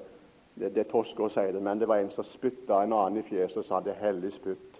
det, 0.55 0.75
det 0.75 0.91
tosk 0.91 1.21
å 1.21 1.31
si 1.33 1.45
det, 1.53 1.61
men 1.61 1.81
det 1.81 1.89
var 1.89 2.03
en 2.03 2.11
som 2.13 2.27
spytta 2.35 2.83
en 2.83 2.93
annen 2.93 3.23
i 3.23 3.25
fjeset 3.25 3.63
og 3.63 3.65
sa 3.65 3.81
'det 3.81 3.95
er 3.95 4.03
hellig 4.03 4.35
spytt'. 4.35 4.76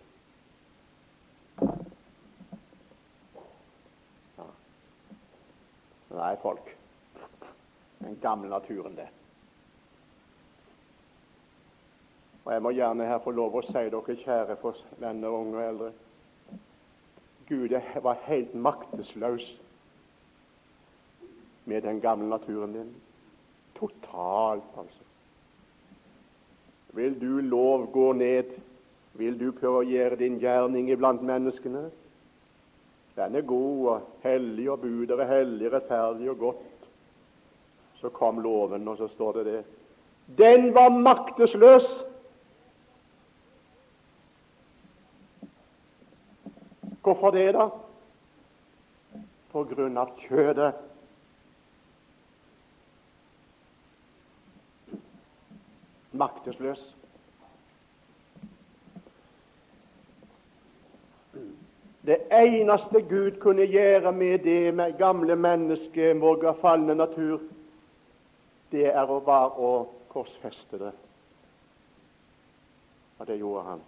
Nei, 6.11 6.37
folk. 6.43 6.77
Den 7.99 8.19
gamle 8.23 8.49
naturen, 8.49 8.97
det. 8.97 9.09
Og 12.45 12.53
Jeg 12.53 12.63
må 12.63 12.71
gjerne 12.71 13.07
her 13.07 13.19
få 13.25 13.31
lov 13.35 13.57
å 13.59 13.63
si 13.67 13.73
dere, 13.91 14.19
kjære 14.23 14.57
for 14.61 14.79
venner, 15.03 15.35
unge 15.35 15.57
og 15.59 15.65
eldre 15.65 15.93
Gud 17.49 17.71
jeg 17.71 18.03
var 18.03 18.19
helt 18.27 18.55
maktesløs 18.55 19.45
med 21.65 21.83
den 21.83 22.01
gamle 22.01 22.29
naturen 22.29 22.73
din. 22.75 22.95
Totalt, 23.79 24.65
altså. 24.79 25.05
Vil 26.93 27.21
du 27.21 27.41
lov 27.41 27.91
gå 27.93 28.13
ned? 28.13 28.51
Vil 29.15 29.39
du 29.41 29.53
prøve 29.53 29.83
å 29.83 29.87
gjøre 29.87 30.19
din 30.19 30.39
gjerning 30.43 30.91
iblant 30.91 31.23
menneskene? 31.23 31.85
Den 33.17 33.35
er 33.35 33.41
god 33.41 33.89
og 33.89 34.01
hellig, 34.23 34.71
og 34.71 34.81
budet 34.81 35.21
er 35.21 35.31
hellig, 35.31 35.73
rettferdig 35.73 36.31
og 36.31 36.39
godt. 36.39 36.89
Så 37.97 38.09
kom 38.09 38.39
loven, 38.45 38.89
og 38.89 38.97
så 38.97 39.09
står 39.09 39.33
det 39.33 39.47
det. 39.47 39.65
Den 40.39 40.75
var 40.75 40.89
maktesløs. 40.89 41.87
Hvorfor 47.03 47.31
det, 47.31 47.55
da? 47.55 47.69
På 49.53 49.63
grunn 49.65 49.97
av 49.97 50.13
kjødet. 50.21 50.75
Maktesløs. 56.13 56.83
Det 62.07 62.19
eneste 62.33 63.01
Gud 63.03 63.41
kunne 63.41 63.67
gjøre 63.67 64.13
med 64.13 64.39
det 64.39 64.75
med 64.75 64.99
gamle 64.99 65.37
mennesket, 65.37 66.21
vår 66.21 66.53
falne 66.61 66.95
natur, 66.95 67.41
det 68.73 68.87
er 68.87 69.11
å 69.11 69.21
bare 69.21 69.51
å 69.59 69.73
korsfeste 70.13 70.79
det. 70.79 70.93
Og 73.19 73.27
det 73.27 73.39
gjorde 73.41 73.65
han. 73.67 73.83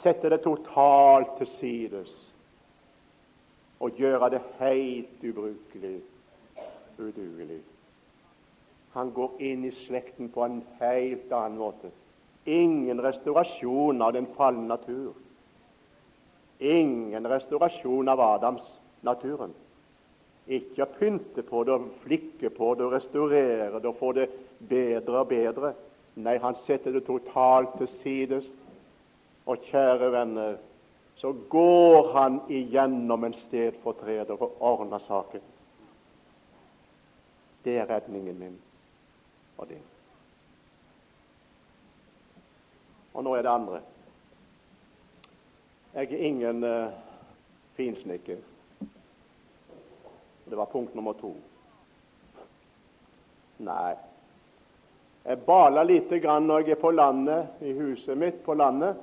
Sette 0.00 0.30
det 0.32 0.40
totalt 0.44 1.36
til 1.38 1.50
sides 1.58 2.12
og 3.80 3.96
gjøre 3.96 4.30
det 4.34 4.40
helt 4.58 5.24
ubrukelig, 5.24 6.00
udugelig. 6.98 7.60
Han 8.92 9.12
går 9.16 9.40
inn 9.40 9.64
i 9.64 9.72
slekten 9.86 10.28
på 10.32 10.44
en 10.44 10.62
helt 10.80 11.32
annen 11.32 11.58
måte. 11.60 11.92
Ingen 12.50 13.00
restaurasjon 13.02 14.02
av 14.02 14.12
den 14.16 14.26
falne 14.36 14.66
natur. 14.66 15.12
Ingen 16.58 17.26
restaurasjon 17.30 18.08
av 18.08 18.20
Adams-naturen. 18.20 19.52
Ikke 20.50 20.82
å 20.82 20.94
pynte 20.96 21.44
på 21.46 21.62
det 21.64 21.76
og 21.76 21.86
flikke 22.02 22.50
på 22.56 22.72
det 22.74 22.86
og 22.88 22.96
restaurere 22.96 23.78
det 23.78 23.90
og 23.92 24.00
få 24.00 24.10
det 24.16 24.26
bedre 24.68 25.22
og 25.22 25.30
bedre. 25.30 25.70
Nei, 26.20 26.34
han 26.42 26.58
setter 26.66 26.96
det 26.96 27.04
totalt 27.06 27.76
til 27.78 27.92
sides. 28.02 28.48
Og 29.46 29.62
kjære 29.70 30.10
venner, 30.12 30.58
så 31.20 31.32
går 31.52 32.10
han 32.16 32.40
igjennom 32.48 33.24
en 33.24 33.38
stedfortreder 33.46 34.42
og 34.42 34.60
ordner 34.72 35.02
saken. 35.06 35.46
Det 37.64 37.78
er 37.78 37.88
redningen 37.88 38.38
min 38.40 38.60
og 39.58 39.68
din. 39.68 39.89
Og 43.14 43.24
nå 43.24 43.34
er 43.34 43.42
det 43.42 43.50
andre. 43.52 43.80
Jeg 45.94 46.12
er 46.12 46.26
ingen 46.26 46.64
uh, 46.64 46.92
finsnikker. 47.76 48.36
Det 50.50 50.58
var 50.58 50.64
punkt 50.64 50.94
nummer 50.94 51.12
to. 51.12 51.34
Nei. 53.58 53.94
Jeg 55.24 55.38
baler 55.46 55.82
lite 55.82 56.18
grann 56.20 56.46
når 56.48 56.58
jeg 56.58 56.70
er 56.70 56.80
på 56.80 56.90
landet, 56.90 57.46
i 57.60 57.72
huset 57.72 58.18
mitt 58.18 58.42
på 58.44 58.54
landet, 58.54 58.96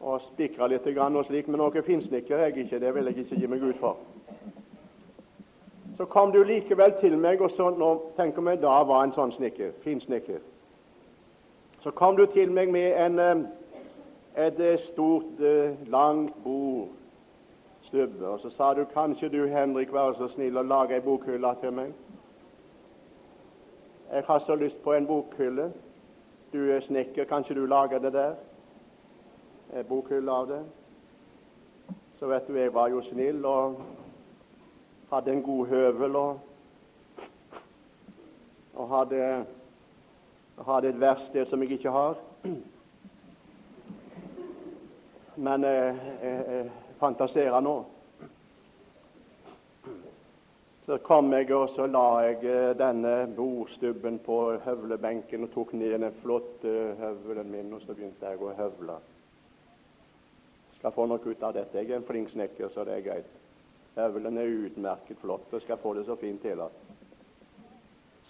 og 0.00 0.20
spikrer 0.32 0.72
litt 0.72 0.88
grann 0.96 1.16
og 1.16 1.26
slik, 1.28 1.48
men 1.48 1.60
noen 1.60 1.84
finsnikker 1.86 2.38
er 2.38 2.50
jeg 2.50 2.64
ikke. 2.64 2.80
Det 2.80 2.94
vil 2.94 3.10
jeg 3.10 3.18
ikke 3.18 3.40
gi 3.40 3.50
meg 3.52 3.62
ut 3.62 3.78
for. 3.80 3.96
Så 5.96 6.06
kom 6.08 6.32
du 6.32 6.42
likevel 6.42 6.94
til 7.00 7.18
meg, 7.20 7.40
og 7.40 7.52
så 7.56 7.68
nå 7.76 7.90
tenker 8.16 8.42
vi 8.42 8.56
da 8.62 8.78
var 8.88 9.04
en 9.04 9.12
sånn 9.12 9.34
snekker, 9.36 9.74
finsnekker. 9.84 10.40
Så 11.82 11.90
kom 11.90 12.16
du 12.16 12.26
til 12.26 12.52
meg 12.52 12.72
med 12.72 13.06
en, 13.06 13.18
eh, 13.18 14.46
et 14.46 14.60
eh, 14.60 14.78
stort, 14.92 15.40
eh, 15.40 15.88
langt 15.88 16.34
bord 16.44 16.88
stubbe. 17.82 18.28
Og 18.28 18.40
så 18.40 18.50
sa 18.50 18.74
du 18.74 18.84
kanskje 18.84 19.28
du, 19.28 19.46
Henrik, 19.46 19.92
være 19.92 20.14
så 20.14 20.28
snill 20.34 20.58
å 20.58 20.62
lage 20.62 20.94
ei 20.94 21.04
bokhylle 21.04 21.54
til 21.60 21.72
meg. 21.72 21.94
Jeg 24.12 24.24
har 24.26 24.42
så 24.46 24.54
lyst 24.54 24.82
på 24.82 24.92
en 24.92 25.06
bokhylle. 25.06 25.72
Du 26.52 26.70
er 26.70 26.80
snekker, 26.80 27.24
kanskje 27.24 27.54
du 27.54 27.66
lager 27.66 27.98
det 27.98 28.12
der? 28.12 28.34
En 29.74 29.84
bokhylle 29.84 30.32
av 30.32 30.48
det? 30.48 30.60
Så 32.18 32.26
vet 32.26 32.46
du, 32.48 32.54
jeg 32.58 32.74
var 32.74 32.88
jo 32.88 33.02
snill 33.02 33.44
og 33.46 33.80
hadde 35.10 35.32
en 35.32 35.42
god 35.42 35.66
høvel 35.66 36.16
og, 36.16 36.40
og 38.74 38.88
hadde, 38.88 39.44
hadde 40.66 40.88
et 40.88 41.00
verksted 41.00 41.46
som 41.48 41.62
jeg 41.62 41.78
ikke 41.78 41.90
har. 41.94 42.18
Men 45.40 45.64
eh, 45.64 46.06
eh, 46.26 46.66
fantaserer 46.98 47.60
nå. 47.60 47.76
Så 50.86 50.98
kom 50.98 51.32
jeg, 51.32 51.52
og 51.54 51.70
så 51.76 51.86
la 51.86 52.04
jeg 52.26 52.44
eh, 52.50 52.72
denne 52.76 53.14
bordstubben 53.36 54.18
på 54.26 54.38
høvlebenken 54.64 55.46
og 55.46 55.52
tok 55.54 55.72
ned 55.78 55.94
den 56.02 56.18
flotte 56.20 56.74
høvelen 56.98 57.50
min, 57.52 57.72
og 57.72 57.84
så 57.84 57.94
begynte 57.94 58.32
jeg 58.32 58.42
å 58.42 58.54
høvle. 58.58 58.98
Skal 60.80 60.96
få 60.96 61.06
noe 61.06 61.22
ut 61.22 61.44
av 61.46 61.54
dette. 61.56 61.78
Jeg 61.78 61.92
er 61.92 62.00
en 62.00 62.08
flink 62.08 62.32
snekker, 62.34 62.72
så 62.74 62.84
det 62.88 62.98
er 62.98 63.06
greit. 63.06 63.36
Høvelen 63.96 64.38
er 64.40 64.56
utmerket 64.66 65.20
flott, 65.22 65.48
og 65.52 65.62
skal 65.62 65.80
få 65.80 65.94
det 65.94 66.08
så 66.08 66.16
fint 66.20 66.42
til. 66.42 66.60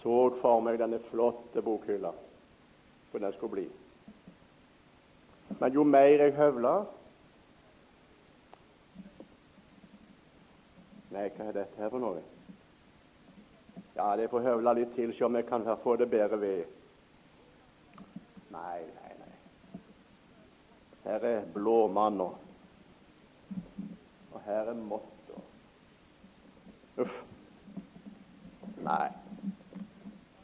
Så 0.03 0.17
for 0.41 0.63
meg 0.65 0.79
denne 0.81 1.01
flotte 1.11 1.63
bokhylla, 1.63 2.13
hvor 3.11 3.21
den 3.21 3.33
skulle 3.37 3.53
bli. 3.53 3.67
Men 5.61 5.73
jo 5.73 5.85
mer 5.85 6.25
jeg 6.25 6.37
høvla, 6.39 6.79
Nei, 11.11 11.25
hva 11.35 11.49
er 11.51 11.57
dette 11.57 11.81
her 11.83 11.91
for 11.91 11.99
noe? 11.99 12.21
Ja, 13.97 14.13
det 14.17 14.29
får 14.31 14.45
høvle 14.47 14.77
litt 14.79 14.93
til, 14.95 15.11
se 15.13 15.25
om 15.27 15.35
jeg 15.35 15.49
kan 15.49 15.67
få 15.83 15.97
det 15.99 16.07
bedre 16.11 16.39
ved. 16.39 16.61
Nei, 18.55 18.79
nei, 18.95 19.11
nei. 19.19 19.81
Her 21.03 21.27
er 21.33 21.49
blåmanna. 21.55 22.31
og 24.33 24.41
her 24.47 24.71
er 24.71 24.75
mått. 24.75 25.35
Uff. 26.97 27.19
Nei. 28.87 29.09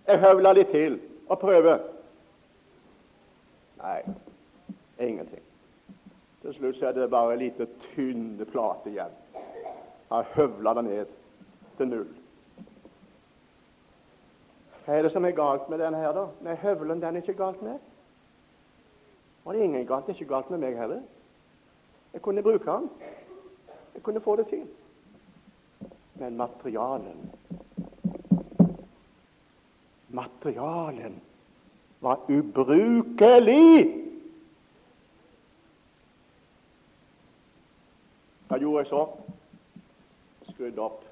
Jeg 0.06 0.20
høvler 0.22 0.54
litt 0.54 0.70
til 0.70 1.00
og 1.28 1.38
prøver. 1.38 1.78
Nei, 3.80 4.02
ingenting. 4.98 5.42
Til 6.42 6.54
slutt 6.54 6.82
er 6.82 6.94
det 6.94 7.10
bare 7.10 7.34
en 7.34 7.42
liten 7.42 7.72
tynn 7.88 8.44
plate 8.52 8.92
igjen 8.92 9.14
Jeg 10.10 10.28
høvla 10.36 10.74
det 10.78 10.84
ned 10.86 11.16
til 11.78 11.90
null. 11.90 12.12
Hva 14.84 14.94
er 14.94 15.02
det 15.02 15.10
som 15.10 15.24
er 15.26 15.34
galt 15.34 15.66
med 15.68 15.82
denne 15.82 15.98
her, 15.98 16.12
da? 16.14 16.28
Nei, 16.46 16.54
høvelen 16.62 17.02
den 17.02 17.16
er 17.16 17.24
ikke 17.24 17.40
galt 17.40 17.62
med. 17.66 17.82
Og 19.44 19.54
det 19.54 19.60
er 19.60 19.64
ingen 19.64 19.86
galt, 19.86 20.06
det 20.06 20.14
er 20.14 20.20
ikke 20.20 20.34
galt 20.34 20.50
med 20.54 20.62
meg 20.62 20.78
heller. 20.78 21.02
Jeg 22.12 22.22
kunne 22.22 22.42
bruke 22.46 22.70
den. 22.70 22.86
Jeg 23.94 24.02
kunne 24.06 24.22
få 24.22 24.36
det 24.36 24.46
til. 24.52 24.62
Men 26.14 26.36
materialen 26.38 27.32
Materialen 30.16 31.20
var 32.00 32.24
ubrukelig! 32.28 34.02
Hva 38.48 38.58
gjorde 38.62 38.78
jeg 38.78 38.86
så? 38.86 39.02
Skrudde 40.52 40.80
opp, 40.80 41.02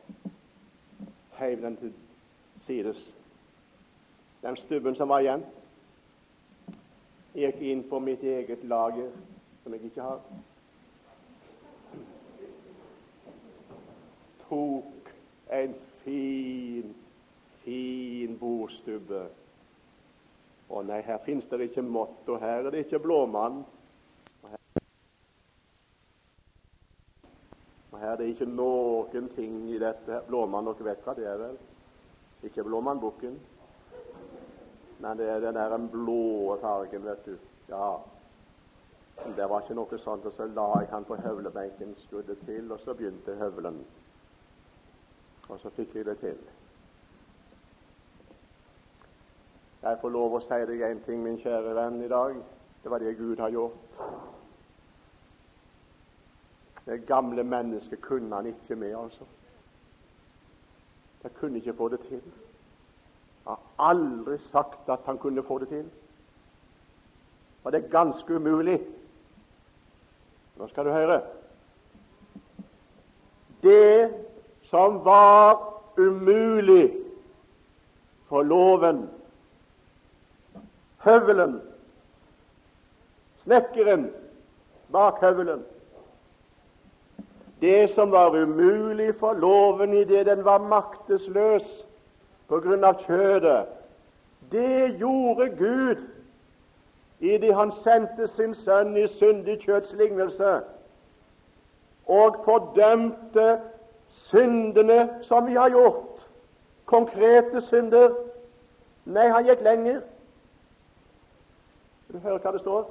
heiv 1.40 1.62
den 1.62 1.76
til 1.76 1.92
sides. 2.66 3.00
Den 4.42 4.56
stubben 4.56 4.96
som 4.96 5.10
var 5.10 5.24
igjen, 5.24 5.42
gikk 7.34 7.62
inn 7.66 7.82
på 7.90 7.98
mitt 7.98 8.22
eget 8.22 8.62
lager, 8.70 9.10
som 9.62 9.74
jeg 9.74 9.88
ikke 9.90 10.06
har. 10.06 10.20
Tok 14.44 15.10
en 15.58 15.74
fin, 16.04 16.94
fin 17.64 18.36
bostubbe. 18.40 19.24
Å 20.68 20.82
nei, 20.86 21.00
her 21.04 21.20
fins 21.24 21.44
det 21.50 21.68
ikke 21.68 21.84
mått, 21.84 22.22
og 22.28 22.40
her 22.42 22.64
er 22.64 22.72
det 22.72 22.84
ikke 22.86 23.02
blåmann. 23.04 23.60
Og 24.42 24.50
her, 24.52 24.62
og 27.90 27.98
her 28.00 28.12
er 28.14 28.22
det 28.22 28.30
ikke 28.32 28.48
noen 28.48 29.28
ting 29.36 29.58
i 29.72 29.80
dette. 29.80 30.22
Blåmann, 30.28 30.70
dere 30.72 30.88
vet 30.90 31.04
hva 31.04 31.16
det 31.18 31.28
er, 31.28 31.42
vel? 31.42 31.60
Ikke 32.44 32.64
blåmannbukken, 32.64 33.36
men 35.00 35.16
det 35.16 35.28
er 35.28 35.40
den 35.40 35.56
der 35.56 35.76
blå 35.92 36.56
fargen, 36.60 37.04
vet 37.04 37.24
du. 37.24 37.38
Ja, 37.68 37.94
det 39.36 39.46
var 39.48 39.62
ikke 39.64 39.76
noe 39.78 39.98
sånt, 40.02 40.26
og 40.28 40.34
så 40.36 40.48
la 40.52 40.66
jeg 40.82 40.90
han 40.90 41.06
på 41.08 41.16
høvlebenken, 41.16 41.94
skudde 42.04 42.36
til, 42.44 42.68
og 42.72 42.80
så 42.84 42.92
begynte 42.96 43.36
høvelen. 43.40 43.80
Og 45.48 45.60
så 45.60 45.72
fikk 45.76 45.96
jeg 45.96 46.08
det 46.08 46.18
til. 46.20 46.40
Jeg 49.84 49.98
får 50.00 50.12
lov 50.14 50.34
å 50.38 50.40
si 50.40 50.58
deg 50.68 50.82
en 50.86 51.00
ting, 51.04 51.18
min 51.20 51.36
kjære 51.42 51.74
venn, 51.76 51.98
i 52.00 52.08
dag. 52.08 52.38
Det 52.82 52.90
var 52.90 53.02
det 53.02 53.18
Gud 53.18 53.40
har 53.40 53.52
gjort. 53.52 53.98
Det 56.86 57.02
gamle 57.06 57.44
mennesket 57.44 58.00
kunne 58.00 58.36
han 58.36 58.46
ikke 58.48 58.76
med, 58.80 58.94
altså. 58.96 59.26
Jeg 61.24 61.34
kunne 61.36 61.60
ikke 61.60 61.76
få 61.76 61.88
det 61.92 62.00
til. 62.08 62.22
Jeg 63.44 63.52
har 63.52 63.90
aldri 63.90 64.38
sagt 64.50 64.88
at 64.88 65.04
han 65.04 65.18
kunne 65.18 65.44
få 65.44 65.58
det 65.58 65.68
til. 65.68 65.90
Og 67.64 67.72
det 67.72 67.84
er 67.84 67.92
ganske 67.92 68.36
umulig. 68.36 68.78
Nå 70.56 70.68
skal 70.68 70.84
du 70.84 70.92
høre. 70.92 71.20
Det 73.62 74.12
som 74.70 75.04
var 75.04 75.60
umulig 75.98 76.92
for 78.28 78.42
loven, 78.42 79.08
høvelen, 81.04 81.60
snekkeren 83.44 84.10
bak 84.92 85.20
høvelen 85.20 85.64
Det 87.60 87.90
som 87.90 88.10
var 88.12 88.34
umulig 88.36 89.14
for 89.20 89.32
loven 89.32 89.94
idet 89.94 90.26
den 90.26 90.44
var 90.44 90.58
maktesløs 90.58 91.84
på 92.48 92.60
grunn 92.60 92.84
av 92.84 92.98
kjødet, 93.06 93.66
det 94.52 94.96
gjorde 95.00 95.48
Gud 95.56 96.02
idet 97.20 97.54
han 97.56 97.72
sendte 97.72 98.28
sin 98.36 98.54
sønn 98.54 98.96
i 99.00 99.06
syndig 99.08 99.62
kjøtts 99.64 99.94
lignelse 99.96 100.58
og 102.06 102.36
fordømte 102.44 103.60
syndene 104.28 105.08
som 105.22 105.46
vi 105.46 105.54
har 105.54 105.72
gjort, 105.72 106.26
konkrete 106.84 107.62
synder. 107.70 108.12
Nei, 109.04 109.28
han 109.28 109.46
gikk 109.48 109.64
lenger. 109.64 110.02
Du 112.14 112.18
hører 112.18 112.38
hva 112.38 112.52
det 112.54 112.60
står? 112.60 112.90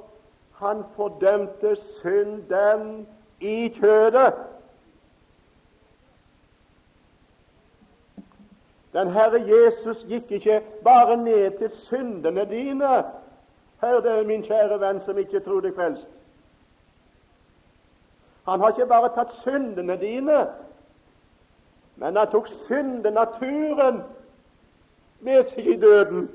Han 0.60 0.82
fordømte 0.96 1.76
synden 2.02 3.06
i 3.40 3.68
kjødet. 3.72 4.34
Den 8.92 9.10
Herre 9.10 9.40
Jesus 9.48 10.04
gikk 10.08 10.30
ikke 10.30 10.60
bare 10.84 11.16
ned 11.16 11.58
til 11.58 11.70
syndene 11.88 12.44
dine, 12.44 13.04
Hør 13.80 14.00
det, 14.00 14.26
min 14.26 14.44
kjære 14.44 14.80
venn 14.80 15.00
som 15.04 15.18
ikke 15.18 15.40
tror 15.40 15.60
deg 15.60 15.74
frelst. 15.74 16.08
Han 18.44 18.60
har 18.60 18.72
ikke 18.72 18.86
bare 18.92 19.10
tatt 19.16 19.32
syndene 19.42 19.96
dine, 20.00 20.38
men 21.96 22.16
han 22.16 22.28
tok 22.32 22.48
syndenaturen 22.68 24.02
med 25.20 25.48
seg 25.48 25.66
i 25.66 25.76
døden. 25.80 26.28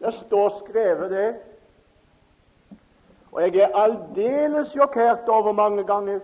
Det 0.00 0.14
står 0.14 0.62
skrevet, 0.64 1.10
det. 1.10 1.34
Og 3.32 3.42
jeg 3.42 3.56
er 3.56 3.76
aldeles 3.76 4.68
sjokkert 4.68 5.28
over 5.28 5.52
mange 5.52 5.84
ganger 5.84 6.20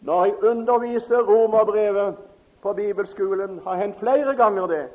når 0.00 0.24
jeg 0.24 0.42
underviser 0.42 1.22
romerbrevet 1.22 2.16
på 2.62 2.72
bibelskolen. 2.72 3.60
Har 3.64 3.74
hendt 3.74 3.98
flere 3.98 4.36
ganger 4.36 4.66
det. 4.66 4.88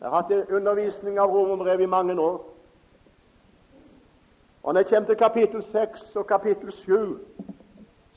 Jeg 0.00 0.08
har 0.08 0.22
hatt 0.22 0.50
undervisning 0.50 1.18
av 1.18 1.34
romerbrev 1.34 1.80
i 1.80 1.86
mange 1.86 2.20
år. 2.20 2.44
Og 4.62 4.74
Når 4.74 4.80
jeg 4.80 4.86
kommer 4.86 5.06
til 5.06 5.16
kapittel 5.16 5.62
6 5.62 6.16
og 6.16 6.26
kapittel 6.26 6.72
7, 6.72 7.18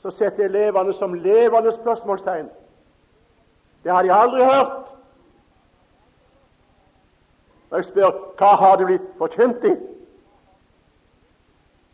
så 0.02 0.10
setter 0.10 0.44
elevene 0.44 0.94
som 0.94 1.14
levende 1.14 1.72
spørsmålstegn. 1.72 2.48
Det 3.84 3.92
har 3.92 4.02
de 4.02 4.12
aldri 4.12 4.44
hørt. 4.44 4.97
Og 7.78 7.84
jeg 7.84 7.92
spør 7.92 8.16
hva 8.40 8.50
har 8.58 8.76
du 8.76 8.88
blitt 8.88 9.06
forkynt 9.18 9.64
i 9.70 9.76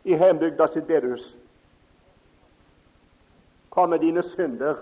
i 0.05 0.17
hjembygda 0.17 0.67
sitt 0.73 0.87
bedehus? 0.89 1.23
Hva 3.69 3.85
med 3.85 4.01
dine 4.01 4.23
synder? 4.33 4.81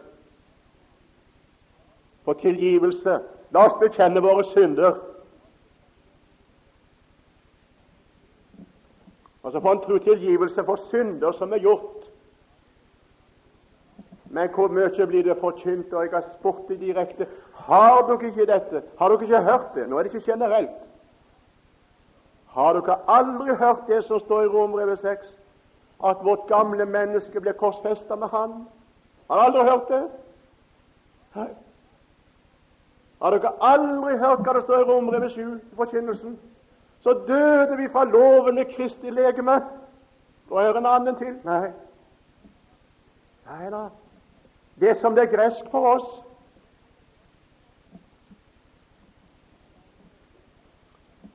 for 2.23 2.33
tilgivelse 2.33 3.19
La 3.53 3.65
oss 3.67 3.75
bekjenne 3.77 4.21
våre 4.23 4.41
synder. 4.49 4.95
Og 9.43 9.51
så 9.51 9.59
får 9.59 9.75
en 9.75 9.81
tro 9.83 9.97
tilgivelse 10.01 10.63
for 10.65 10.81
synder 10.89 11.35
som 11.37 11.53
er 11.53 11.61
gjort. 11.61 12.07
Men 14.33 14.49
hvor 14.55 14.73
mye 14.73 15.05
blir 15.05 15.23
det 15.27 15.37
forkynt? 15.37 15.93
Og 15.93 16.01
jeg 16.07 16.15
har 16.15 16.25
spurt 16.31 16.63
det 16.69 16.79
direkte. 16.79 17.27
Har 17.53 18.07
dere 18.07 18.31
ikke 18.31 18.49
dette? 18.49 18.81
Har 18.97 19.13
dere 19.13 19.23
ikke 19.23 19.43
hørt 19.51 19.69
det? 19.75 19.85
Nå 19.89 19.99
er 19.99 20.03
det 20.03 20.13
ikke 20.13 20.31
generelt. 20.31 20.81
Har 22.53 22.73
dere 22.73 22.97
aldri 23.07 23.55
hørt 23.55 23.87
det 23.87 24.03
som 24.05 24.19
står 24.19 24.41
i 24.41 24.47
Romerbrevet 24.47 24.99
6, 24.99 25.27
at 26.05 26.17
vårt 26.21 26.47
gamle 26.47 26.85
menneske 26.85 27.41
ble 27.41 27.53
korsfesta 27.53 28.15
med 28.15 28.27
Han? 28.27 28.67
Har 29.31 29.37
dere 29.37 29.45
aldri 29.45 29.63
hørt 29.69 29.87
det? 29.89 30.03
Nei. 31.35 31.47
Har 33.21 33.37
dere 33.37 33.53
aldri 33.61 34.17
hørt 34.17 34.43
hva 34.45 34.53
det 34.53 34.65
står 34.67 34.83
i 34.83 34.89
Romerbrevet 34.91 35.31
7 35.31 35.55
i 35.55 35.75
forkynnelsen? 35.75 36.37
Så 37.03 37.13
døde 37.27 37.77
vi 37.77 37.89
fra 37.89 38.03
lovende 38.03 38.65
Kristi 38.65 39.09
legeme. 39.09 39.61
Og 40.49 40.61
hører 40.61 40.77
en 40.77 40.85
annen 40.85 41.15
til? 41.15 41.33
Nei. 41.43 41.71
Nei 43.49 43.69
da. 43.71 43.87
Det 44.79 44.97
som 44.97 45.15
det 45.15 45.23
er 45.23 45.35
gresk 45.35 45.71
for 45.71 45.87
oss. 45.95 46.07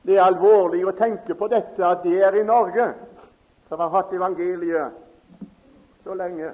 Det 0.09 0.17
er 0.17 0.25
alvorlig 0.25 0.79
å 0.89 0.95
tenke 0.97 1.35
på 1.37 1.45
dette, 1.51 1.85
at 1.85 1.99
det 2.01 2.15
er 2.25 2.33
i 2.39 2.41
Norge, 2.41 2.87
som 3.69 3.77
har 3.77 3.91
hatt 3.93 4.13
evangeliet 4.17 4.95
så 6.01 6.15
lenge, 6.17 6.47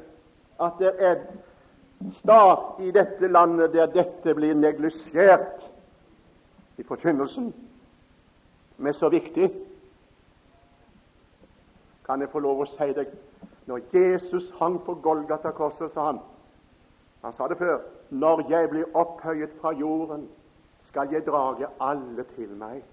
at 0.59 0.81
det 0.81 0.89
er 0.99 1.21
stat 2.17 2.81
i 2.83 2.89
dette 2.91 3.29
landet 3.31 3.71
der 3.71 3.93
dette 3.93 4.33
blir 4.35 4.57
neglisjert 4.59 5.63
i 6.75 6.83
forkynnelsen, 6.83 7.53
men 8.75 8.97
så 8.99 9.07
viktig. 9.13 9.47
Kan 12.03 12.19
jeg 12.21 12.33
få 12.33 12.41
lov 12.43 12.65
å 12.65 12.67
si 12.73 12.89
deg 12.97 13.13
når 13.71 13.85
Jesus 13.93 14.49
hang 14.59 14.81
på 14.83 14.97
Golgata-korset, 14.99 15.93
sa 15.93 16.09
han 16.09 16.19
Han 17.23 17.33
sa 17.33 17.47
det 17.47 17.57
før 17.57 17.79
Når 18.09 18.43
jeg 18.51 18.69
blir 18.69 18.91
opphøyet 18.93 19.55
fra 19.61 19.71
jorden, 19.71 20.27
skal 20.89 21.07
jeg 21.11 21.25
drage 21.25 21.71
alle 21.79 22.27
til 22.35 22.51
meg. 22.59 22.83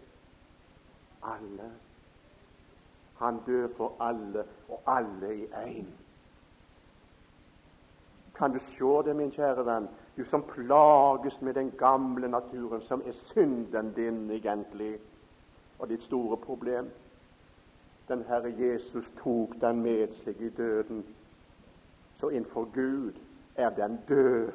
Alle. 1.25 1.73
Han 3.19 3.41
dør 3.47 3.69
for 3.77 3.93
alle, 4.01 4.45
og 4.69 4.81
alle 4.87 5.37
i 5.37 5.45
én. 5.45 5.87
Kan 8.35 8.53
du 8.53 8.59
se 8.59 9.09
det, 9.09 9.17
min 9.17 9.31
kjære 9.31 9.67
venn, 9.67 9.89
du 10.17 10.25
som 10.25 10.43
plages 10.43 11.43
med 11.43 11.55
den 11.55 11.71
gamle 11.79 12.29
naturen, 12.29 12.83
som 12.83 13.03
er 13.07 13.13
synden 13.13 13.93
din 13.95 14.31
egentlig, 14.31 14.99
og 15.79 15.89
ditt 15.89 16.05
store 16.05 16.37
problem? 16.37 16.91
Den 18.09 18.25
Herre 18.29 18.55
Jesus 18.59 19.07
tok 19.23 19.55
den 19.61 19.83
med 19.83 20.15
seg 20.25 20.41
i 20.41 20.49
døden. 20.49 21.05
Så 22.21 22.29
innenfor 22.29 22.65
Gud 22.75 23.13
er 23.55 23.71
den 23.71 24.01
død 24.09 24.53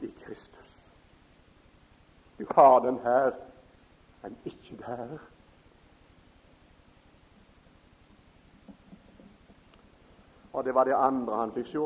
i 0.00 0.14
Kristus. 0.24 0.76
Du 2.38 2.46
har 2.50 2.78
den 2.78 2.98
her, 2.98 3.32
men 4.22 4.36
ikke 4.44 4.76
der. 4.86 5.18
Og 10.52 10.64
det 10.64 10.74
var 10.74 10.84
det 10.84 10.96
andre 10.96 11.36
han 11.42 11.52
fikk 11.54 11.68
se. 11.72 11.84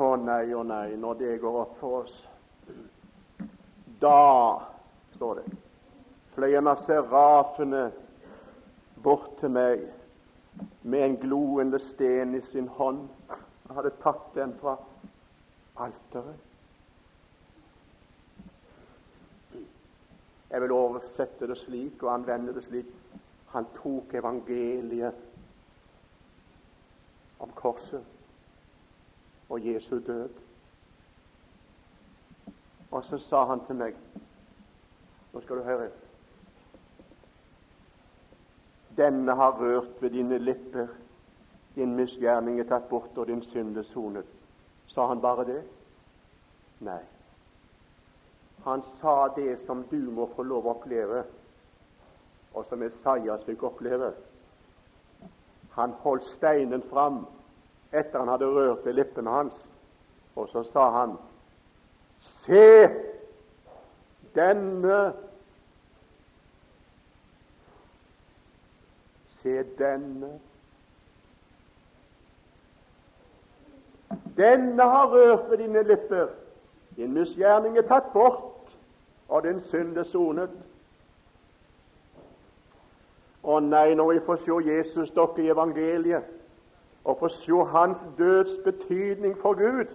Å 0.00 0.10
nei, 0.16 0.52
å 0.56 0.62
nei, 0.64 0.96
når 0.96 1.16
det 1.20 1.38
går 1.42 1.56
opp 1.60 1.72
for 1.80 2.02
oss, 2.02 2.12
da, 4.00 4.60
står 5.16 5.42
det, 5.42 5.58
fløy 6.32 6.54
en 6.56 6.70
av 6.72 6.86
serafene 6.86 7.82
bort 9.04 9.34
til 9.42 9.52
meg 9.52 9.82
med 10.88 11.04
en 11.04 11.18
gloende 11.20 11.82
sten 11.90 12.32
i 12.38 12.40
sin 12.48 12.68
hånd. 12.78 13.02
Han 13.28 13.76
hadde 13.76 13.92
tatt 14.00 14.30
den 14.34 14.54
fra 14.62 14.78
alteret. 15.84 16.46
Jeg 20.50 20.64
vil 20.64 20.72
oversette 20.74 21.46
det 21.46 21.60
slik 21.60 22.00
og 22.02 22.14
anvende 22.14 22.56
det 22.56 22.64
slik. 22.66 22.88
Han 23.52 23.68
tok 23.76 24.16
evangeliet 24.18 25.29
om 27.40 27.50
korset 27.54 28.04
og 29.48 29.66
Jesu 29.66 29.98
død. 30.06 30.28
Og 32.90 33.04
så 33.04 33.18
sa 33.18 33.44
han 33.44 33.64
til 33.66 33.78
meg 33.78 33.98
Nå 35.30 35.40
skal 35.40 35.60
du 35.60 35.62
høre. 35.62 35.90
Denne 38.98 39.34
har 39.38 39.60
rørt 39.60 40.02
ved 40.02 40.10
dine 40.10 40.38
lipper. 40.38 40.88
Din 41.74 41.94
misgjerning 41.94 42.58
er 42.60 42.66
tatt 42.66 42.88
bort, 42.90 43.14
og 43.14 43.26
din 43.26 43.44
synd 43.52 43.78
er 43.78 43.86
sonet. 43.92 44.26
Sa 44.90 45.06
han 45.06 45.22
bare 45.22 45.44
det? 45.46 45.60
Nei. 46.80 46.98
Han 48.64 48.82
sa 49.00 49.28
det 49.36 49.60
som 49.66 49.84
du 49.90 50.10
må 50.10 50.26
få 50.34 50.42
lov 50.42 50.66
å 50.66 50.74
oppleve, 50.74 51.22
og 52.54 52.66
som 52.66 52.82
Esaias 52.82 53.46
fikk 53.46 53.62
oppleve. 53.70 54.10
Han 55.80 55.94
holdt 56.02 56.24
steinen 56.36 56.82
fram 56.90 57.26
etter 57.92 58.18
han 58.18 58.28
hadde 58.28 58.46
rørt 58.46 58.84
ved 58.84 58.92
lippene 58.92 59.30
hans, 59.30 59.54
og 60.36 60.48
så 60.52 60.62
sa 60.72 60.90
han 60.90 61.16
Se 62.20 62.88
denne 64.34 65.00
Se 69.40 69.62
denne 69.78 70.30
Denne 74.36 74.82
har 74.82 75.06
rørt 75.12 75.50
ved 75.50 75.58
dine 75.58 75.82
lipper. 75.82 76.26
Din 76.96 77.12
misgjerning 77.12 77.78
er 77.78 77.86
tatt 77.88 78.12
bort, 78.12 78.72
og 79.28 79.42
din 79.44 79.60
synd 79.70 79.98
er 79.98 80.04
sonet. 80.08 80.50
Å 83.42 83.60
nei, 83.64 83.94
når 83.96 84.12
vi 84.12 84.22
får 84.26 84.42
se 84.44 84.58
Jesus 84.66 85.12
dere 85.16 85.42
i 85.42 85.50
evangeliet, 85.52 86.24
og 87.04 87.18
får 87.22 87.36
se 87.40 87.64
hans 87.72 88.00
døds 88.18 88.58
betydning 88.64 89.36
for 89.40 89.56
Gud, 89.56 89.88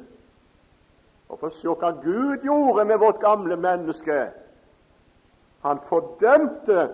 og 1.29 1.39
får 1.39 1.53
se 1.59 1.75
hva 1.81 1.91
Gud 2.01 2.45
gjorde 2.45 2.85
med 2.85 2.97
vårt 3.01 3.21
gamle 3.21 3.57
menneske. 3.57 4.17
Han 5.65 5.81
fordømte 5.89 6.89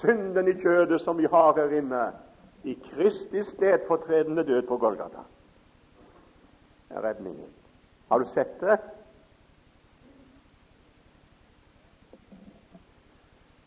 synden 0.00 0.48
i 0.48 0.56
kjødet 0.58 1.00
som 1.02 1.18
vi 1.18 1.30
har 1.30 1.54
her 1.58 1.78
inne, 1.78 2.08
i 2.64 2.76
Kristi 2.90 3.42
stedfortredende 3.42 4.44
død 4.46 4.66
på 4.68 4.76
Golgata. 4.78 5.24
Redningen. 6.90 7.48
Har 8.08 8.18
du 8.18 8.28
sett 8.34 8.60
det? 8.60 8.78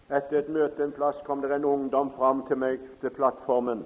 Etter 0.10 0.38
et 0.38 0.50
møte 0.50 0.84
en 0.84 0.94
plass 0.94 1.18
kom 1.26 1.41
det 1.41 1.52
en 1.52 1.65
ungdom 1.65 2.12
fram 2.18 2.44
til 2.48 2.58
meg 2.62 2.82
til 3.02 3.13
plattformen 3.13 3.86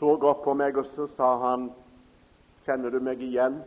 så 0.00 0.16
godt 0.16 0.42
på 0.44 0.54
meg, 0.54 0.76
og 0.76 0.86
så 0.94 1.06
sa 1.16 1.36
han, 1.36 1.72
'Kjenner 2.64 2.90
du 2.90 3.00
meg 3.00 3.20
igjen?' 3.20 3.62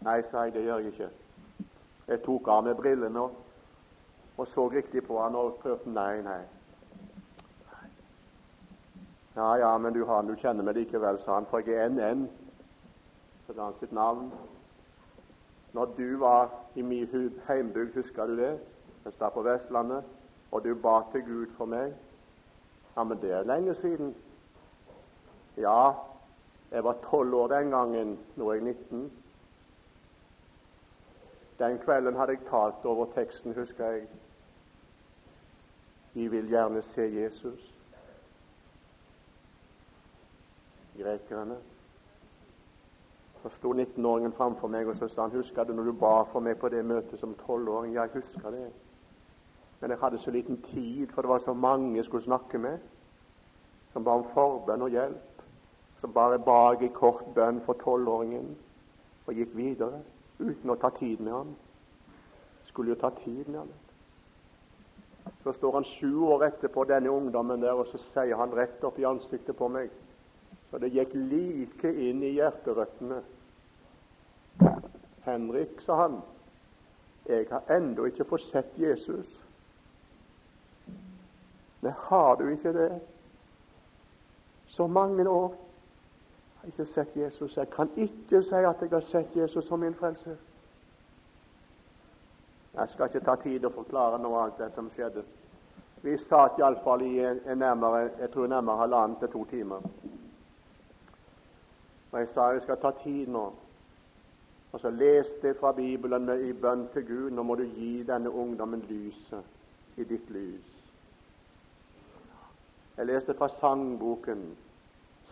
Nei, 0.00 0.22
sa 0.30 0.42
jeg, 0.42 0.52
det 0.54 0.64
gjør 0.64 0.78
jeg 0.78 0.92
ikke. 0.92 1.08
Jeg 2.08 2.22
tok 2.22 2.48
av 2.48 2.64
meg 2.64 2.76
brillene 2.76 3.20
og, 3.20 3.32
og 4.36 4.46
så 4.54 4.68
riktig 4.68 5.02
på 5.06 5.22
han 5.22 5.34
og 5.34 5.56
prøvde 5.62 5.90
Nei, 5.90 6.22
nei. 6.22 6.42
Ja, 9.36 9.54
ja, 9.54 9.78
men 9.78 9.94
du, 9.94 10.04
han, 10.06 10.26
du 10.26 10.34
kjenner 10.36 10.64
meg 10.64 10.76
likevel, 10.76 11.18
sa 11.24 11.34
han, 11.34 11.46
for 11.50 11.58
jeg 11.58 11.74
er 11.74 11.88
NN. 11.88 12.28
Så 13.46 13.52
ga 13.52 13.64
han 13.64 13.74
sitt 13.80 13.92
navn. 13.92 14.32
Når 15.72 15.84
du 15.96 16.18
var 16.18 16.50
i 16.74 16.82
min 16.82 17.32
heimbygd, 17.48 17.94
husker 17.94 18.26
du 18.26 18.36
det? 18.36 18.58
Jeg 19.08 19.14
står 19.14 19.28
på 19.28 19.42
Vestlandet, 19.42 20.04
og 20.52 20.64
du 20.64 20.74
ba 20.74 20.98
til 21.12 21.22
Gud 21.24 21.46
for 21.56 21.64
meg. 21.64 21.94
Ja, 22.96 23.04
men 23.04 23.20
det 23.22 23.30
er 23.32 23.46
lenge 23.48 23.74
siden. 23.74 24.10
Ja, 25.56 25.92
jeg 26.70 26.84
var 26.84 26.96
tolv 27.10 27.34
år 27.34 27.46
den 27.48 27.70
gangen. 27.70 28.18
Nå 28.36 28.50
er 28.50 28.54
jeg 28.54 28.62
19. 28.62 29.12
Den 31.58 31.78
kvelden 31.78 32.16
hadde 32.16 32.32
jeg 32.32 32.50
talt 32.50 32.84
over 32.84 33.06
teksten, 33.14 33.54
husker 33.54 33.86
jeg. 33.86 34.02
Vi 36.14 36.26
vil 36.28 36.48
gjerne 36.48 36.82
se 36.82 37.02
Jesus. 37.02 37.74
Grekerne. 40.98 41.56
Så 43.42 43.48
sto 43.56 43.72
19-åringen 43.72 44.36
framfor 44.36 44.68
meg 44.68 44.86
og 44.86 45.00
så 45.00 45.08
sa 45.08 45.22
han, 45.22 45.30
'Husker 45.30 45.64
du 45.64 45.72
når 45.72 45.82
du 45.82 45.92
ba 45.92 46.22
for 46.22 46.40
meg 46.40 46.58
på 46.58 46.68
det 46.68 46.84
møtet 46.84 47.20
som 47.20 47.34
tolvåring?' 47.46 47.94
Ja, 47.94 48.02
jeg 48.02 48.10
husker 48.10 48.50
det. 48.50 48.72
Men 49.80 49.90
jeg 49.90 49.98
hadde 49.98 50.18
så 50.18 50.30
liten 50.30 50.62
tid, 50.72 51.06
for 51.14 51.22
det 51.22 51.30
var 51.30 51.42
så 51.44 51.54
mange 51.54 51.96
jeg 51.96 52.04
skulle 52.04 52.24
snakke 52.24 52.58
med, 52.58 52.78
som 53.92 54.04
ba 54.04 54.16
om 54.18 54.26
forbønn 54.34 54.82
og 54.82 54.90
hjelp. 54.90 55.42
Som 56.00 56.12
bare 56.14 56.38
ba 56.38 56.72
jeg 56.74 56.88
i 56.88 56.94
kort 56.94 57.26
bønn 57.34 57.60
for 57.66 57.78
tolvåringen 57.82 58.52
og 59.26 59.34
gikk 59.34 59.54
videre 59.56 60.00
uten 60.38 60.70
å 60.70 60.78
ta 60.78 60.90
tid 60.98 61.20
med 61.20 61.32
ham. 61.32 61.54
Skulle 62.70 62.94
jo 62.94 63.00
ta 63.00 63.10
tid 63.24 63.48
med 63.48 63.58
ham. 63.58 63.72
Så 65.42 65.52
står 65.52 65.74
han 65.74 65.88
sju 65.98 66.20
år 66.30 66.44
etterpå, 66.48 66.84
denne 66.84 67.10
ungdommen 67.10 67.60
der, 67.62 67.74
og 67.74 67.90
så 67.90 68.00
sier 68.12 68.38
han 68.38 68.54
rett 68.54 68.84
opp 68.84 68.98
i 68.98 69.06
ansiktet 69.06 69.56
på 69.58 69.68
meg. 69.72 69.90
Så 70.70 70.78
det 70.78 70.92
gikk 70.94 71.14
like 71.14 71.90
inn 71.92 72.22
i 72.22 72.34
hjerterøttene. 72.36 73.20
Henrik, 75.26 75.80
sa 75.84 75.98
han, 76.02 76.20
jeg 77.28 77.46
har 77.50 77.68
ennå 77.72 78.08
ikke 78.08 78.26
fått 78.28 78.46
sett 78.48 78.78
Jesus. 78.80 79.37
Men 81.80 81.92
har 81.96 82.36
du 82.36 82.48
ikke 82.48 82.72
det? 82.72 83.00
Så 84.68 84.86
mange 84.86 85.28
år 85.28 85.48
har 85.48 86.64
jeg 86.64 86.72
ikke 86.72 86.92
sett 86.92 87.16
Jesus. 87.16 87.56
Jeg 87.56 87.70
kan 87.70 87.90
ikke 87.96 88.42
si 88.42 88.54
at 88.54 88.76
jeg 88.80 88.90
har 88.90 89.00
sett 89.10 89.36
Jesus 89.36 89.64
som 89.64 89.80
min 89.80 89.94
frelser. 89.94 90.36
Jeg 92.74 92.88
skal 92.88 93.06
ikke 93.08 93.24
ta 93.26 93.34
tid 93.42 93.64
å 93.64 93.74
forklare 93.74 94.20
noe 94.22 94.42
annet 94.42 94.58
det 94.62 94.68
som 94.74 94.90
skjedde. 94.94 95.24
Vi 96.02 96.14
satt 96.28 96.58
iallfall 96.60 97.02
i 97.02 97.16
en, 97.26 97.40
nærmere, 97.58 98.10
jeg 98.20 98.30
tror 98.30 98.46
nærmere 98.46 98.84
halvannen 98.84 99.16
til 99.18 99.32
to 99.32 99.44
timer. 99.50 99.82
Og 102.12 102.20
jeg 102.20 102.28
sa 102.34 102.52
jeg 102.52 102.62
skal 102.62 102.78
ta 102.82 102.92
tid 103.02 103.32
nå. 103.34 103.44
Og 104.72 104.80
så 104.80 104.90
leste 104.90 105.50
jeg 105.50 105.56
fra 105.60 105.72
Bibelen 105.72 106.28
i 106.48 106.52
bønn 106.52 106.86
til 106.92 107.06
Gud. 107.06 107.30
Nå 107.30 107.42
må 107.42 107.54
du 107.58 107.64
gi 107.64 108.02
denne 108.06 108.30
ungdommen 108.30 108.84
lyset 108.88 109.96
i 109.96 110.04
ditt 110.04 110.30
lys. 110.30 110.77
Jeg 112.98 113.06
leste 113.06 113.34
fra 113.38 113.46
sangboken 113.60 114.56